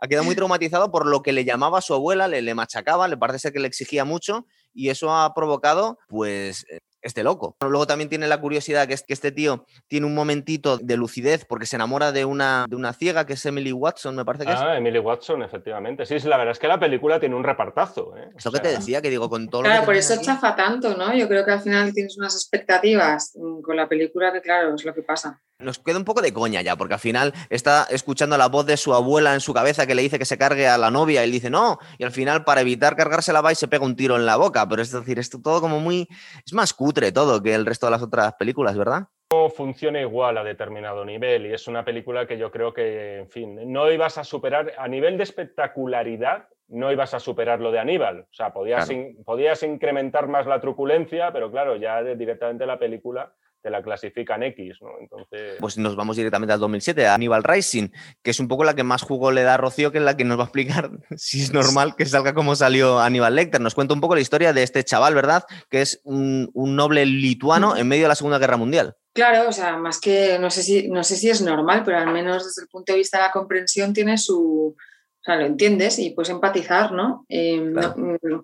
[0.00, 3.08] Ha quedado muy traumatizado por lo que le llamaba a su abuela, le, le machacaba,
[3.08, 7.54] le parece ser que le exigía mucho y eso ha provocado, pues, eh, este loco.
[7.60, 11.44] Luego también tiene la curiosidad que es que este tío tiene un momentito de lucidez
[11.44, 14.52] porque se enamora de una, de una ciega que es Emily Watson, me parece que
[14.52, 14.58] es.
[14.58, 16.06] Ah, Emily Watson, efectivamente.
[16.06, 18.16] Sí, sí, la verdad es que la película tiene un repartazo.
[18.16, 18.30] ¿eh?
[18.34, 20.24] Es lo que te decía, que digo, con todo lo Claro, que por eso aquí-
[20.24, 21.14] chafa tanto, ¿no?
[21.14, 24.82] Yo creo que al final tienes unas expectativas mm, con la película que, claro, es
[24.84, 25.40] lo que pasa.
[25.60, 28.76] Nos queda un poco de coña ya, porque al final está escuchando la voz de
[28.76, 31.24] su abuela en su cabeza que le dice que se cargue a la novia y
[31.24, 34.16] él dice no, y al final para evitar cargársela va y se pega un tiro
[34.16, 36.08] en la boca, pero es decir, esto todo como muy,
[36.44, 39.06] es más cutre todo que el resto de las otras películas, ¿verdad?
[39.54, 43.72] Funciona igual a determinado nivel y es una película que yo creo que, en fin,
[43.72, 48.20] no ibas a superar a nivel de espectacularidad, no ibas a superar lo de Aníbal.
[48.20, 48.90] O sea, podías,
[49.24, 53.32] podías incrementar más la truculencia, pero claro, ya directamente la película
[53.64, 54.90] te la clasifican X, ¿no?
[55.00, 55.56] Entonces...
[55.58, 57.88] Pues nos vamos directamente al 2007, a Aníbal Rising,
[58.22, 60.18] que es un poco la que más jugo le da a Rocío, que es la
[60.18, 63.62] que nos va a explicar si es normal que salga como salió Aníbal Lecter.
[63.62, 65.44] Nos cuenta un poco la historia de este chaval, ¿verdad?
[65.70, 68.96] Que es un, noble lituano en medio de la Segunda Guerra Mundial.
[69.14, 72.12] Claro, o sea, más que, no sé, si, no sé si es normal, pero al
[72.12, 75.98] menos desde el punto de vista de la comprensión tiene su, o sea, lo entiendes
[75.98, 77.24] y puedes empatizar, ¿no?
[77.28, 78.42] Eh, mm,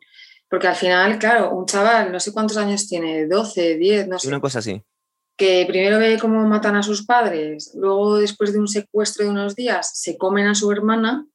[0.48, 4.28] porque al final, claro, un chaval, no sé cuántos años tiene, 12, 10, no sé.
[4.28, 4.82] Una cosa así
[5.40, 9.56] que primero ve cómo matan a sus padres, luego después de un secuestro de unos
[9.56, 11.26] días se comen a su hermana,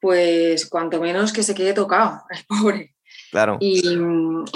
[0.00, 2.94] pues cuanto menos que se quede tocado, el pobre.
[3.30, 3.58] Claro.
[3.60, 3.82] Y,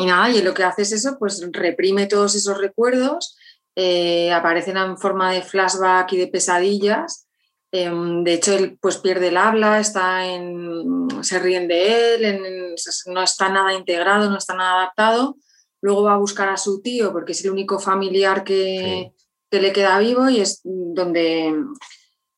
[0.07, 3.37] nada, y lo que hace es eso, pues reprime todos esos recuerdos,
[3.81, 7.29] eh, aparecen en forma de flashback y de pesadillas.
[7.71, 12.75] Em, de hecho, él pues pierde el habla, está en, se ríen de él,
[13.07, 15.37] no está nada integrado, no está nada adaptado
[15.81, 19.13] luego va a buscar a su tío porque es el único familiar que,
[19.51, 21.55] le queda vivo y es donde,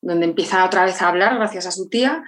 [0.01, 2.23] donde empieza otra vez a hablar gracias a su tía.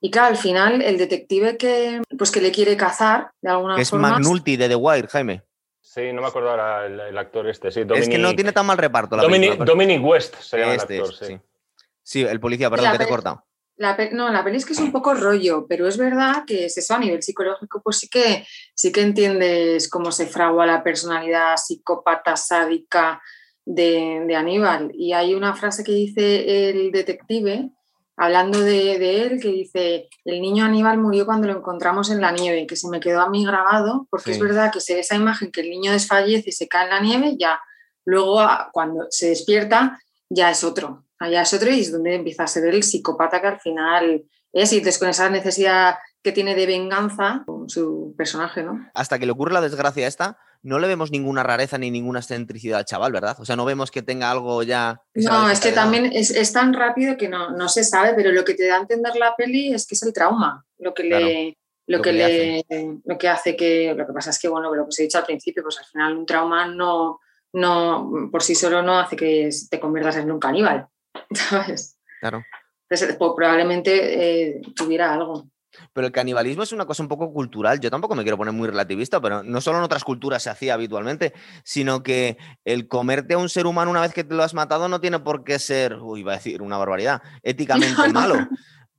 [0.00, 3.90] Y claro, al final el detective que, pues que le quiere cazar de alguna es
[3.90, 4.10] forma...
[4.10, 5.42] Es McNulty de The Wire, Jaime.
[5.88, 7.70] Sí, no me acuerdo ahora el, actor este.
[7.70, 9.16] Sí, es que no tiene tan mal reparto.
[9.16, 11.40] La Dominic, West se llama el este actor, sí.
[12.02, 12.22] sí.
[12.24, 13.46] el policía, perdón, que te he cortado.
[13.76, 16.76] La no, la peli es que es un poco rollo, pero es verdad que es
[16.76, 21.56] eso a nivel psicológico, pues sí que, sí que entiendes cómo se fragua la personalidad
[21.56, 23.22] psicópata sádica
[23.64, 24.90] de, Aníbal.
[24.92, 27.70] Y hay una frase que dice el detective,
[28.18, 32.66] hablando de, él, que dice, el niño Aníbal murió cuando lo encontramos en la nieve,
[32.66, 35.50] que se me quedó a mí grabado, porque es verdad que se ve esa imagen
[35.50, 37.60] que el niño desfallece y se cae en la nieve, ya
[38.04, 38.40] luego
[38.72, 40.00] cuando se despierta
[40.30, 43.46] ya es otro allá es otro y es donde empieza a ser el psicópata que
[43.48, 48.62] al final es, y entonces con esa necesidad que tiene de venganza con su personaje,
[48.62, 48.88] ¿no?
[48.94, 50.38] Hasta que le ocurre la desgracia esta,
[50.68, 53.36] no le vemos ninguna rareza ni ninguna excentricidad al chaval, ¿verdad?
[53.40, 55.02] O sea, no vemos que tenga algo ya...
[55.14, 58.66] no, es que también es, tan rápido que no, se sabe, pero lo que te
[58.66, 61.58] da a entender la peli es que es el trauma, lo que le...
[61.90, 63.00] Lo, que, le, hace.
[63.06, 65.16] lo que hace que, lo que pasa es que, bueno, lo que os he dicho
[65.16, 67.18] al principio, pues al final un trauma no,
[67.54, 70.86] no, por sí solo no hace que te conviertas en un caníbal.
[71.34, 71.98] ¿sabes?
[72.20, 72.44] Claro.
[72.88, 75.48] Entonces, pues, probablemente eh, tuviera algo.
[75.98, 77.80] Pero el canibalismo es una cosa un poco cultural.
[77.80, 80.74] Yo tampoco me quiero poner muy relativista, pero no solo en otras culturas se hacía
[80.74, 81.32] habitualmente,
[81.64, 84.88] sino que el comerte a un ser humano una vez que te lo has matado
[84.88, 88.36] no tiene por qué ser, uy, iba a decir una barbaridad, éticamente malo.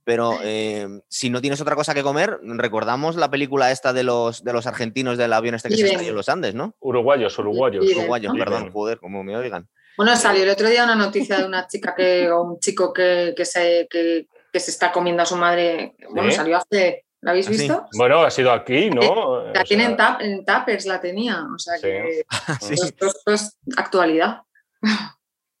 [0.04, 4.44] Pero eh, si no tienes otra cosa que comer, recordamos la película esta de los,
[4.44, 6.74] de los argentinos del avión este que se estrelló en los Andes, ¿no?
[6.80, 7.82] Uruguayos, uruguayos.
[7.96, 9.66] Uruguayos, perdón, joder, como me oigan.
[9.96, 13.34] Bueno, salió el otro día una noticia de una chica que, o un chico que,
[13.44, 14.26] se, que,
[14.58, 15.94] se está comiendo a su madre.
[16.10, 17.04] Bueno, salió hace.
[17.20, 17.86] ¿La habéis ¿Ah, visto?
[17.96, 19.46] Bueno, ha sido aquí, ¿no?
[19.46, 21.46] Eh, la tiene en, tap, en Tappers, la tenía.
[21.54, 22.24] O sea que
[22.70, 24.42] esto, es actualidad.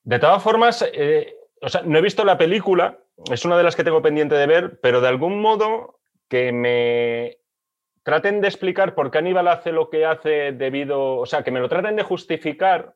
[0.02, 2.98] De todas formas, eh, o sea, no he visto la película,
[3.30, 7.38] es una de las que tengo pendiente de ver, pero de algún modo que me
[8.02, 11.60] traten de explicar por qué Aníbal hace lo que hace debido, o sea, que me
[11.60, 12.94] lo traten de justificar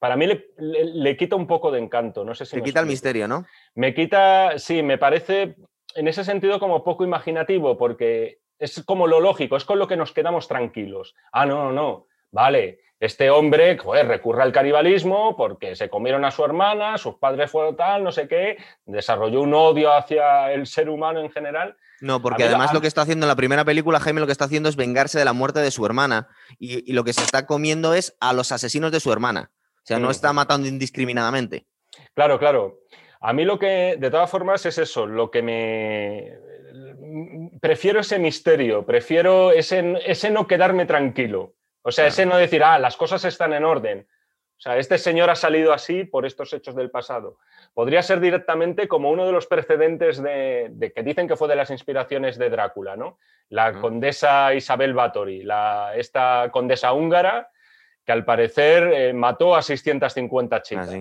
[0.00, 2.24] para mí le, quita un poco de encanto.
[2.24, 3.44] No sé si Te quita el misterio, ¿no?
[3.74, 5.56] Me quita, sí, me parece
[5.94, 9.96] en ese sentido como poco imaginativo, porque es como lo lógico, es con lo que
[9.96, 11.14] nos quedamos tranquilos.
[11.32, 12.06] Ah, no, no, no.
[12.30, 17.76] Vale, este hombre recurre al canibalismo porque se comieron a su hermana, sus padres fueron
[17.76, 21.76] tal, no sé qué, desarrolló un odio hacia el ser humano en general.
[22.00, 24.44] No, porque además lo que está haciendo en la primera película, Jaime lo que está
[24.44, 27.94] haciendo es vengarse de la muerte de su hermana y lo que se está comiendo
[27.94, 29.50] es a los asesinos de su hermana.
[29.82, 31.66] O sea, no está matando indiscriminadamente.
[32.14, 32.80] Claro, claro.
[33.20, 36.38] A mí lo que, de todas formas, es eso, lo que me...
[37.60, 41.54] Prefiero ese misterio, prefiero ese, ese no quedarme tranquilo.
[41.82, 44.06] O sea, ese no decir, ah, las cosas están en orden.
[44.60, 47.38] O sea, este señor ha salido así por estos hechos del pasado.
[47.72, 51.70] Podría ser directamente como uno de los precedentes de, que dicen que fue de las
[51.70, 53.18] inspiraciones de Drácula, ¿no?
[53.48, 57.50] La condesa Isabel Báthory, la, esta condesa húngara
[58.04, 60.94] que al parecer eh, mató a 650 ah, chicas.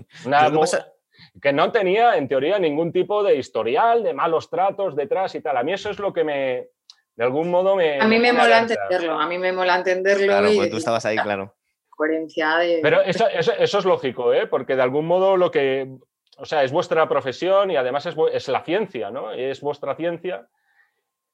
[1.42, 5.58] Que no tenía, en teoría, ningún tipo de historial, de malos tratos detrás y tal.
[5.58, 6.68] A mí eso es lo que me,
[7.16, 8.00] de algún modo me...
[8.00, 10.26] A mí me mola entenderlo, a mí me mola entenderlo.
[10.26, 11.54] Claro, pues tú estabas ahí, claro.
[11.90, 12.80] coherencia de...
[12.82, 14.48] Pero eso, es lógico, ¿eh?
[14.48, 15.90] porque de algún modo lo que,
[16.38, 19.32] o sea, es vuestra profesión y además es, es la ciencia, ¿no?
[19.32, 20.48] Es vuestra ciencia.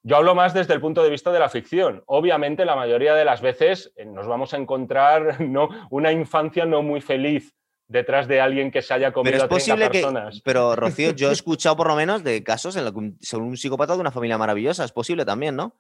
[0.02, 2.04] Yo hablo más desde el punto de vista de la ficción.
[2.08, 5.70] Obviamente, la mayoría de las veces eh, nos vamos a encontrar ¿no?
[5.90, 7.56] una infancia no muy feliz
[7.88, 10.42] detrás de alguien que se haya comido pero es posible personas.
[10.44, 13.58] pero Rocío, yo he escuchado por lo menos de casos en los que son un
[13.58, 14.84] psicópata de una familia maravillosa.
[14.84, 15.76] Es posible también, ¿no?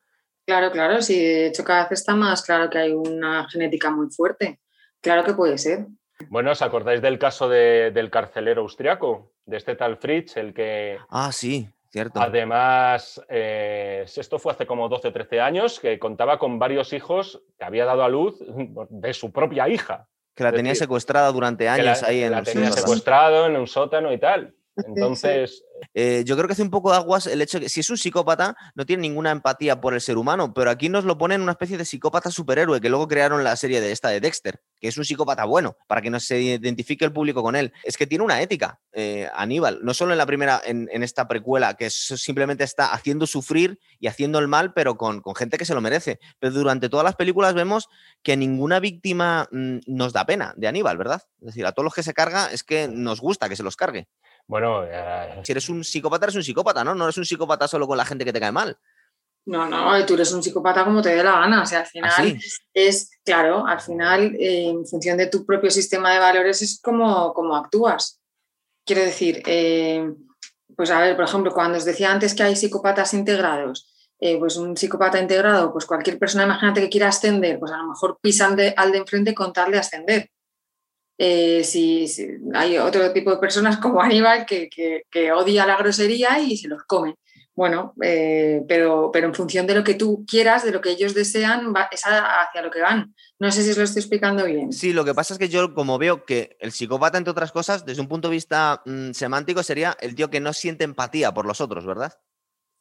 [0.46, 1.02] Claro, claro.
[1.02, 4.60] Sí, de hecho cada vez está más claro que hay una genética muy fuerte.
[5.02, 5.88] Claro que puede ser.
[6.30, 9.34] Bueno, ¿os acordáis del caso del carcelero austriaco?
[9.46, 10.98] De este tal Fritz, el que...
[11.10, 12.22] Ah, sí, cierto.
[12.22, 17.42] Además, eh, esto fue hace como 12 o 13 años, que contaba con varios hijos
[17.60, 18.40] que había dado a luz
[18.90, 20.08] de su propia hija.
[20.36, 24.20] Que la tenía secuestrada durante años ahí en la tenía secuestrado en un sótano y
[24.20, 24.54] tal.
[24.76, 25.64] Entonces.
[25.94, 27.90] Eh, yo creo que hace un poco de aguas el hecho de que si es
[27.90, 31.42] un psicópata, no tiene ninguna empatía por el ser humano, pero aquí nos lo ponen
[31.42, 34.90] una especie de psicópata superhéroe que luego crearon la serie de esta de Dexter, que
[34.90, 37.74] es un psicópata bueno, para que no se identifique el público con él.
[37.84, 41.74] Es que tiene una ética, eh, Aníbal, no solo en la primera, en, esta precuela,
[41.74, 45.74] que simplemente está haciendo sufrir y haciendo el mal, pero con, con, gente que se
[45.74, 46.20] lo merece.
[46.38, 47.90] Pero durante todas las películas vemos
[48.22, 51.24] que ninguna víctima mm, nos da pena de Aníbal, ¿verdad?
[51.40, 53.76] Es decir, a todos los que se carga es que nos gusta que se los
[53.76, 54.08] cargue.
[54.46, 54.84] Bueno,
[55.42, 56.94] si eres un psicópata, eres un psicópata, ¿no?
[56.94, 58.78] No eres un psicópata solo con la gente que te cae mal.
[59.46, 61.62] No, no, tú eres un psicópata como te dé la gana.
[61.62, 62.40] O sea, al final ¿Ah,
[62.74, 67.34] es, claro, al final, eh, en función de tu propio sistema de valores, es como,
[67.34, 68.20] como actúas.
[68.86, 70.12] Quiero decir, eh,
[70.76, 74.58] pues a ver, por ejemplo, cuando os decía antes que hay psicópatas integrados, eh, pues
[74.58, 78.58] un psicópata integrado, pues cualquier persona, imagínate que quiera ascender, pues a lo mejor pisan
[78.76, 80.30] al de enfrente con tal de ascender.
[81.18, 82.06] Eh, si,
[82.54, 85.02] hay otro tipo de personas como Aníbal que,
[85.34, 87.16] odia la grosería y se los come.
[87.56, 91.14] Bueno, eh, pero, pero en función de lo que tú quieras, de lo que ellos
[91.14, 93.16] desean, es hacia lo que van.
[93.40, 94.74] No sé si os lo estoy explicando bien.
[94.74, 97.86] Sí, lo que pasa es que yo como veo que el psicópata, entre otras cosas,
[97.86, 101.46] desde un punto de vista mm, semántico, sería el tío que no siente empatía por
[101.46, 102.14] los otros, ¿verdad?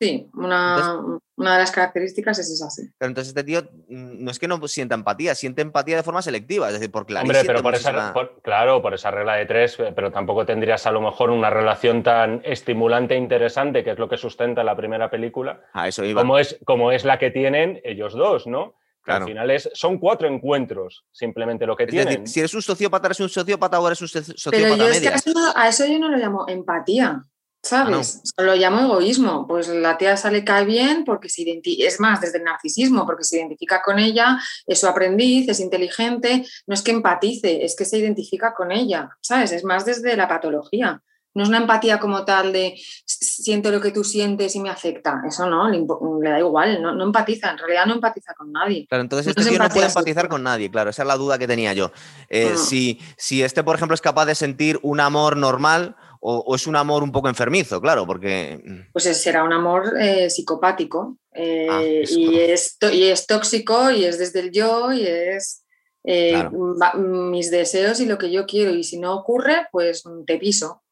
[0.05, 1.01] Sí, una,
[1.37, 2.83] una, de las características es esa, sí.
[2.99, 6.21] Pero entonces este tío mm, no es que no sienta empatía, siente empatía de forma
[6.21, 9.95] selectiva, es decir, por Hombre, pero por esa, claro, por esa regla de tres, eh,
[9.97, 14.11] pero tampoco tendrías a lo mejor una relación tan estimulante e interesante, que es lo
[14.11, 16.21] que sustenta la primera película, a eso iba.
[16.21, 18.75] Como, es, como es la que tienen ellos dos, ¿no?
[19.07, 22.27] Al final es, son cuatro encuentros, simplemente lo que tienen.
[22.27, 25.09] si eres un sociópata, eres un sociópata o eres un sociópata Pero yo es que
[25.55, 27.25] a eso yo no lo llamo empatía.
[27.65, 28.23] Ah, ¿Sabes?
[28.37, 29.47] Lo llamo egoísmo.
[29.47, 33.39] Pues la tía sale cae bien porque se es más, desde el narcisismo, porque se
[33.39, 37.99] identifica con ella, es su aprendiz, es inteligente, no es que empatice, es que se
[37.99, 39.53] identifica con ella, ¿sabes?
[39.53, 41.03] Es más desde la patología.
[41.35, 45.21] No es una empatía como tal de siento lo que tú sientes y me afecta.
[45.27, 45.85] Eso no, le,
[46.31, 48.87] da igual, no, empatiza, en realidad no empatiza con nadie.
[48.89, 51.49] Claro, entonces este tío no puede empatizar con nadie, claro, esa es la duda que
[51.49, 51.91] tenía yo.
[52.29, 52.57] Eh, ah.
[52.57, 55.97] si, si este, por ejemplo, es capaz de sentir un amor normal,
[56.27, 58.59] o, es un amor un poco enfermizo, claro, porque...
[58.65, 58.93] Mm.
[58.93, 64.19] Pues será un amor eh, psicopático eh, ah, y, es, y es tóxico y es
[64.19, 65.65] desde el yo y es
[66.05, 66.49] eh,
[66.97, 70.83] mis deseos y lo que yo quiero y si no ocurre, pues te piso.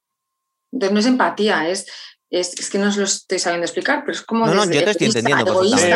[0.70, 1.86] Entonces no es empatía, es,
[2.28, 4.46] es, que no os lo estoy sabiendo explicar, pero es como...
[4.46, 5.64] No, no, yo te estoy entendiendo.
[5.64, 5.86] Sí,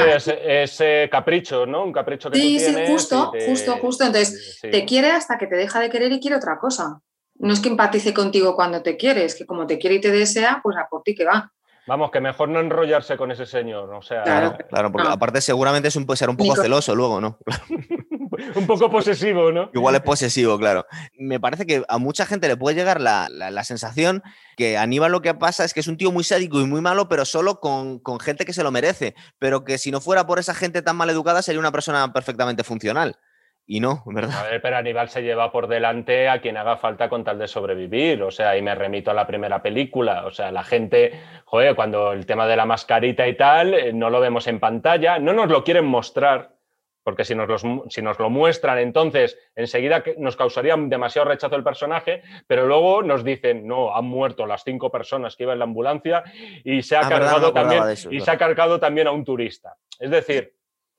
[0.46, 1.84] es, capricho, ¿no?
[1.84, 4.04] Un capricho que sí, tú tienes Sí, justo, justo, justo.
[4.04, 7.02] Entonces, te quiere hasta que te deja de querer y quiere otra cosa
[7.38, 10.10] no es que empatice contigo cuando te quiere, es que como te quiere y te
[10.10, 11.52] desea, pues a por ti que va.
[11.86, 14.24] Vamos, que mejor no enrollarse con ese señor, o sea...
[14.24, 17.38] Claro, claro porque aparte seguramente es un, puede ser un poco celoso luego, ¿no?
[18.56, 19.70] un poco posesivo, ¿no?
[19.72, 20.84] Igual es posesivo, claro.
[21.16, 23.28] Me parece que a mucha gente le puede llegar la,
[23.62, 24.24] sensación
[24.56, 27.08] que Aníbal lo que pasa es que es un tío muy sádico y muy malo,
[27.08, 29.14] pero solo con, con gente que se lo merece.
[29.38, 32.64] Pero que si no fuera por esa gente tan mal educada, sería una persona perfectamente
[32.64, 33.16] funcional
[33.66, 34.38] y no, ¿verdad?
[34.38, 37.48] A ver, pero Aníbal se lleva por delante a quien haga falta con tal de
[37.48, 41.74] sobrevivir, o sea, y me remito a la primera película, o sea, la gente, joder,
[41.74, 45.32] cuando el tema de la mascarita y tal, eh, no lo vemos en pantalla, no
[45.32, 46.54] nos lo quieren mostrar,
[47.02, 52.22] porque si nos, si nos lo muestran, entonces enseguida nos causaría demasiado rechazo el personaje,
[52.46, 56.22] pero luego nos dicen, no, han muerto las cinco personas que iban en la ambulancia
[56.62, 59.76] y se ha, ah, cargado, también, y se ha cargado también a un turista.
[59.98, 60.56] Es decir,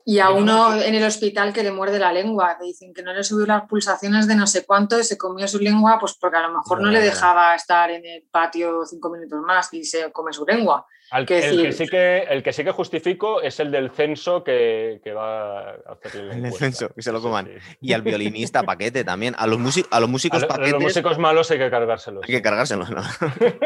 [0.10, 3.12] y a uno en el hospital que le muerde la lengua, que dicen que no
[3.12, 6.38] le subió las pulsaciones de no sé cuánto y se comió su lengua, pues porque
[6.38, 10.10] a lo mejor no, le dejaba estar en el patio cinco minutos más y se
[10.14, 13.92] come su lengua el, que sí que, el que sí que justifico es el del
[13.92, 17.50] censo que, va a hacer el censo, que se lo coman.
[17.80, 19.34] Y al violinista paquete también.
[19.38, 20.74] A los, a los músicos paquetes.
[20.74, 22.24] A los músicos malos hay que cargárselos.
[22.28, 23.02] Hay que cárgárselos, ¿no?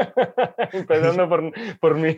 [0.71, 2.17] Empezando por, por mí.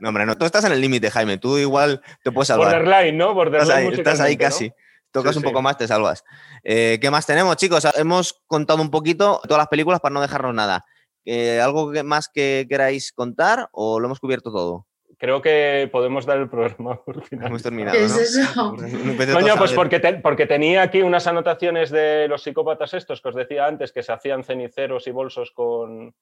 [0.00, 0.36] no, hombre, no.
[0.36, 1.36] Tú estás en el límite, Jaime.
[1.36, 2.74] Tú igual te puedes salvar.
[2.74, 3.34] Borderline, ¿no?
[3.34, 4.72] Borderline estás ahí, estás ahí casi.
[5.10, 5.48] tocas Sí, un sí.
[5.48, 6.24] poco más, te salvas.
[6.64, 7.86] Eh, ¿Qué más tenemos, chicos?
[7.96, 10.86] Hemos contado un poquito todas las películas para no dejarnos nada.
[11.24, 14.86] Eh, ¿Algo más que queráis contar o lo hemos cubierto todo?
[15.18, 17.62] Creo que podemos dar el programa por Hemos finalizado.
[17.62, 17.96] terminado.
[17.96, 18.74] ¿Qué es ¿no?
[18.74, 18.76] eso?
[19.32, 23.34] Coño, pues porque, te- porque tenía aquí unas anotaciones de los psicópatas estos que os
[23.36, 26.12] decía antes, que se hacían ceniceros y bolsos con,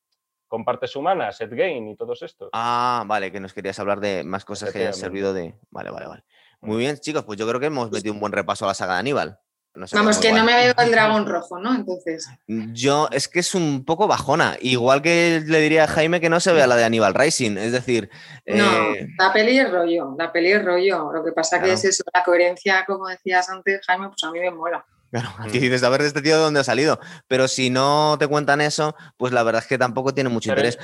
[0.46, 2.51] con partes humanas, Ed y todos estos.
[2.53, 5.55] Ah, vale, que nos querías hablar de más cosas que hayan servido de.
[5.70, 6.24] Vale, vale, vale.
[6.61, 8.94] Muy bien, chicos, pues yo creo que hemos metido un buen repaso a la saga
[8.94, 9.38] de Aníbal.
[9.74, 11.74] No sé, Vamos, que no me veo el dragón rojo, ¿no?
[11.74, 14.56] Entonces, Yo, es que es un poco bajona.
[14.60, 17.56] Igual que le diría a Jaime que no se vea la de Aníbal Rising.
[17.56, 18.10] Es decir,
[18.46, 21.12] no, eh, la peli es rollo, la peli es rollo.
[21.12, 21.74] Lo que pasa que Claro.
[21.74, 24.84] es eso, la coherencia, como decías antes, Jaime, pues a mí me mola.
[25.12, 25.50] claro, a Mm.
[25.50, 26.98] ti dices, a ver de este tío de dónde ha salido.
[27.28, 30.66] Pero si no te cuentan eso, pues la verdad es que tampoco tiene mucho Pero-
[30.68, 30.78] interés.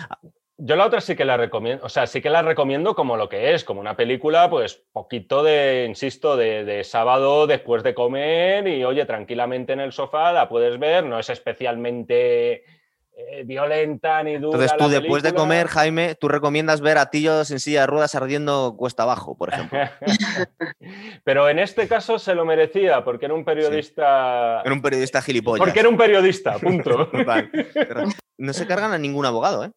[0.59, 3.29] Yo la otra sí que la recomiendo, o sea, sí que la recomiendo como lo
[3.29, 8.67] que es, como una película, pues poquito de, insisto, de, de sábado después de comer
[8.67, 12.65] y oye, tranquilamente en el sofá la puedes ver, no es especialmente
[13.19, 14.59] eh, violenta ni dura.
[14.59, 17.87] Entonces tú la después de comer, Jaime, tú recomiendas ver a Tillos en silla de
[17.87, 19.79] ruedas ardiendo cuesta abajo, por ejemplo.
[21.25, 24.61] Pero en este caso se lo merecía porque era un periodista.
[24.61, 25.65] Era un periodista gilipollas.
[25.65, 27.11] Porque era un periodista, punto.
[28.39, 29.71] No se cargan a ningún abogado, ¿eh?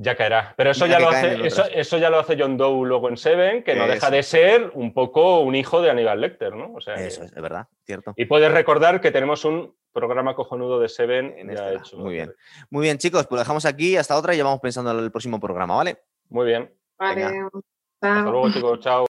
[0.00, 0.54] Ya caerá.
[0.56, 3.64] Pero eso Ya lo hace, eso, eso ya lo hace John Doe luego en Seven,
[3.64, 3.94] que no Eso.
[3.94, 6.72] deja de ser un poco un hijo de Aníbal Lecter, ¿no?
[6.72, 8.12] O sea, Eso es, verdad, cierto.
[8.16, 11.98] Y puedes recordar que tenemos un programa cojonudo de Seven En ya esta, hecho.
[11.98, 12.32] muy bien.
[12.70, 15.10] Muy bien, chicos, pues lo dejamos aquí hasta otra y ya vamos pensando en el
[15.10, 15.98] próximo programa, ¿vale?
[16.28, 16.68] Vale,
[17.00, 17.50] Venga.
[18.00, 18.78] Hasta luego, chicos.
[18.80, 19.04] Chao.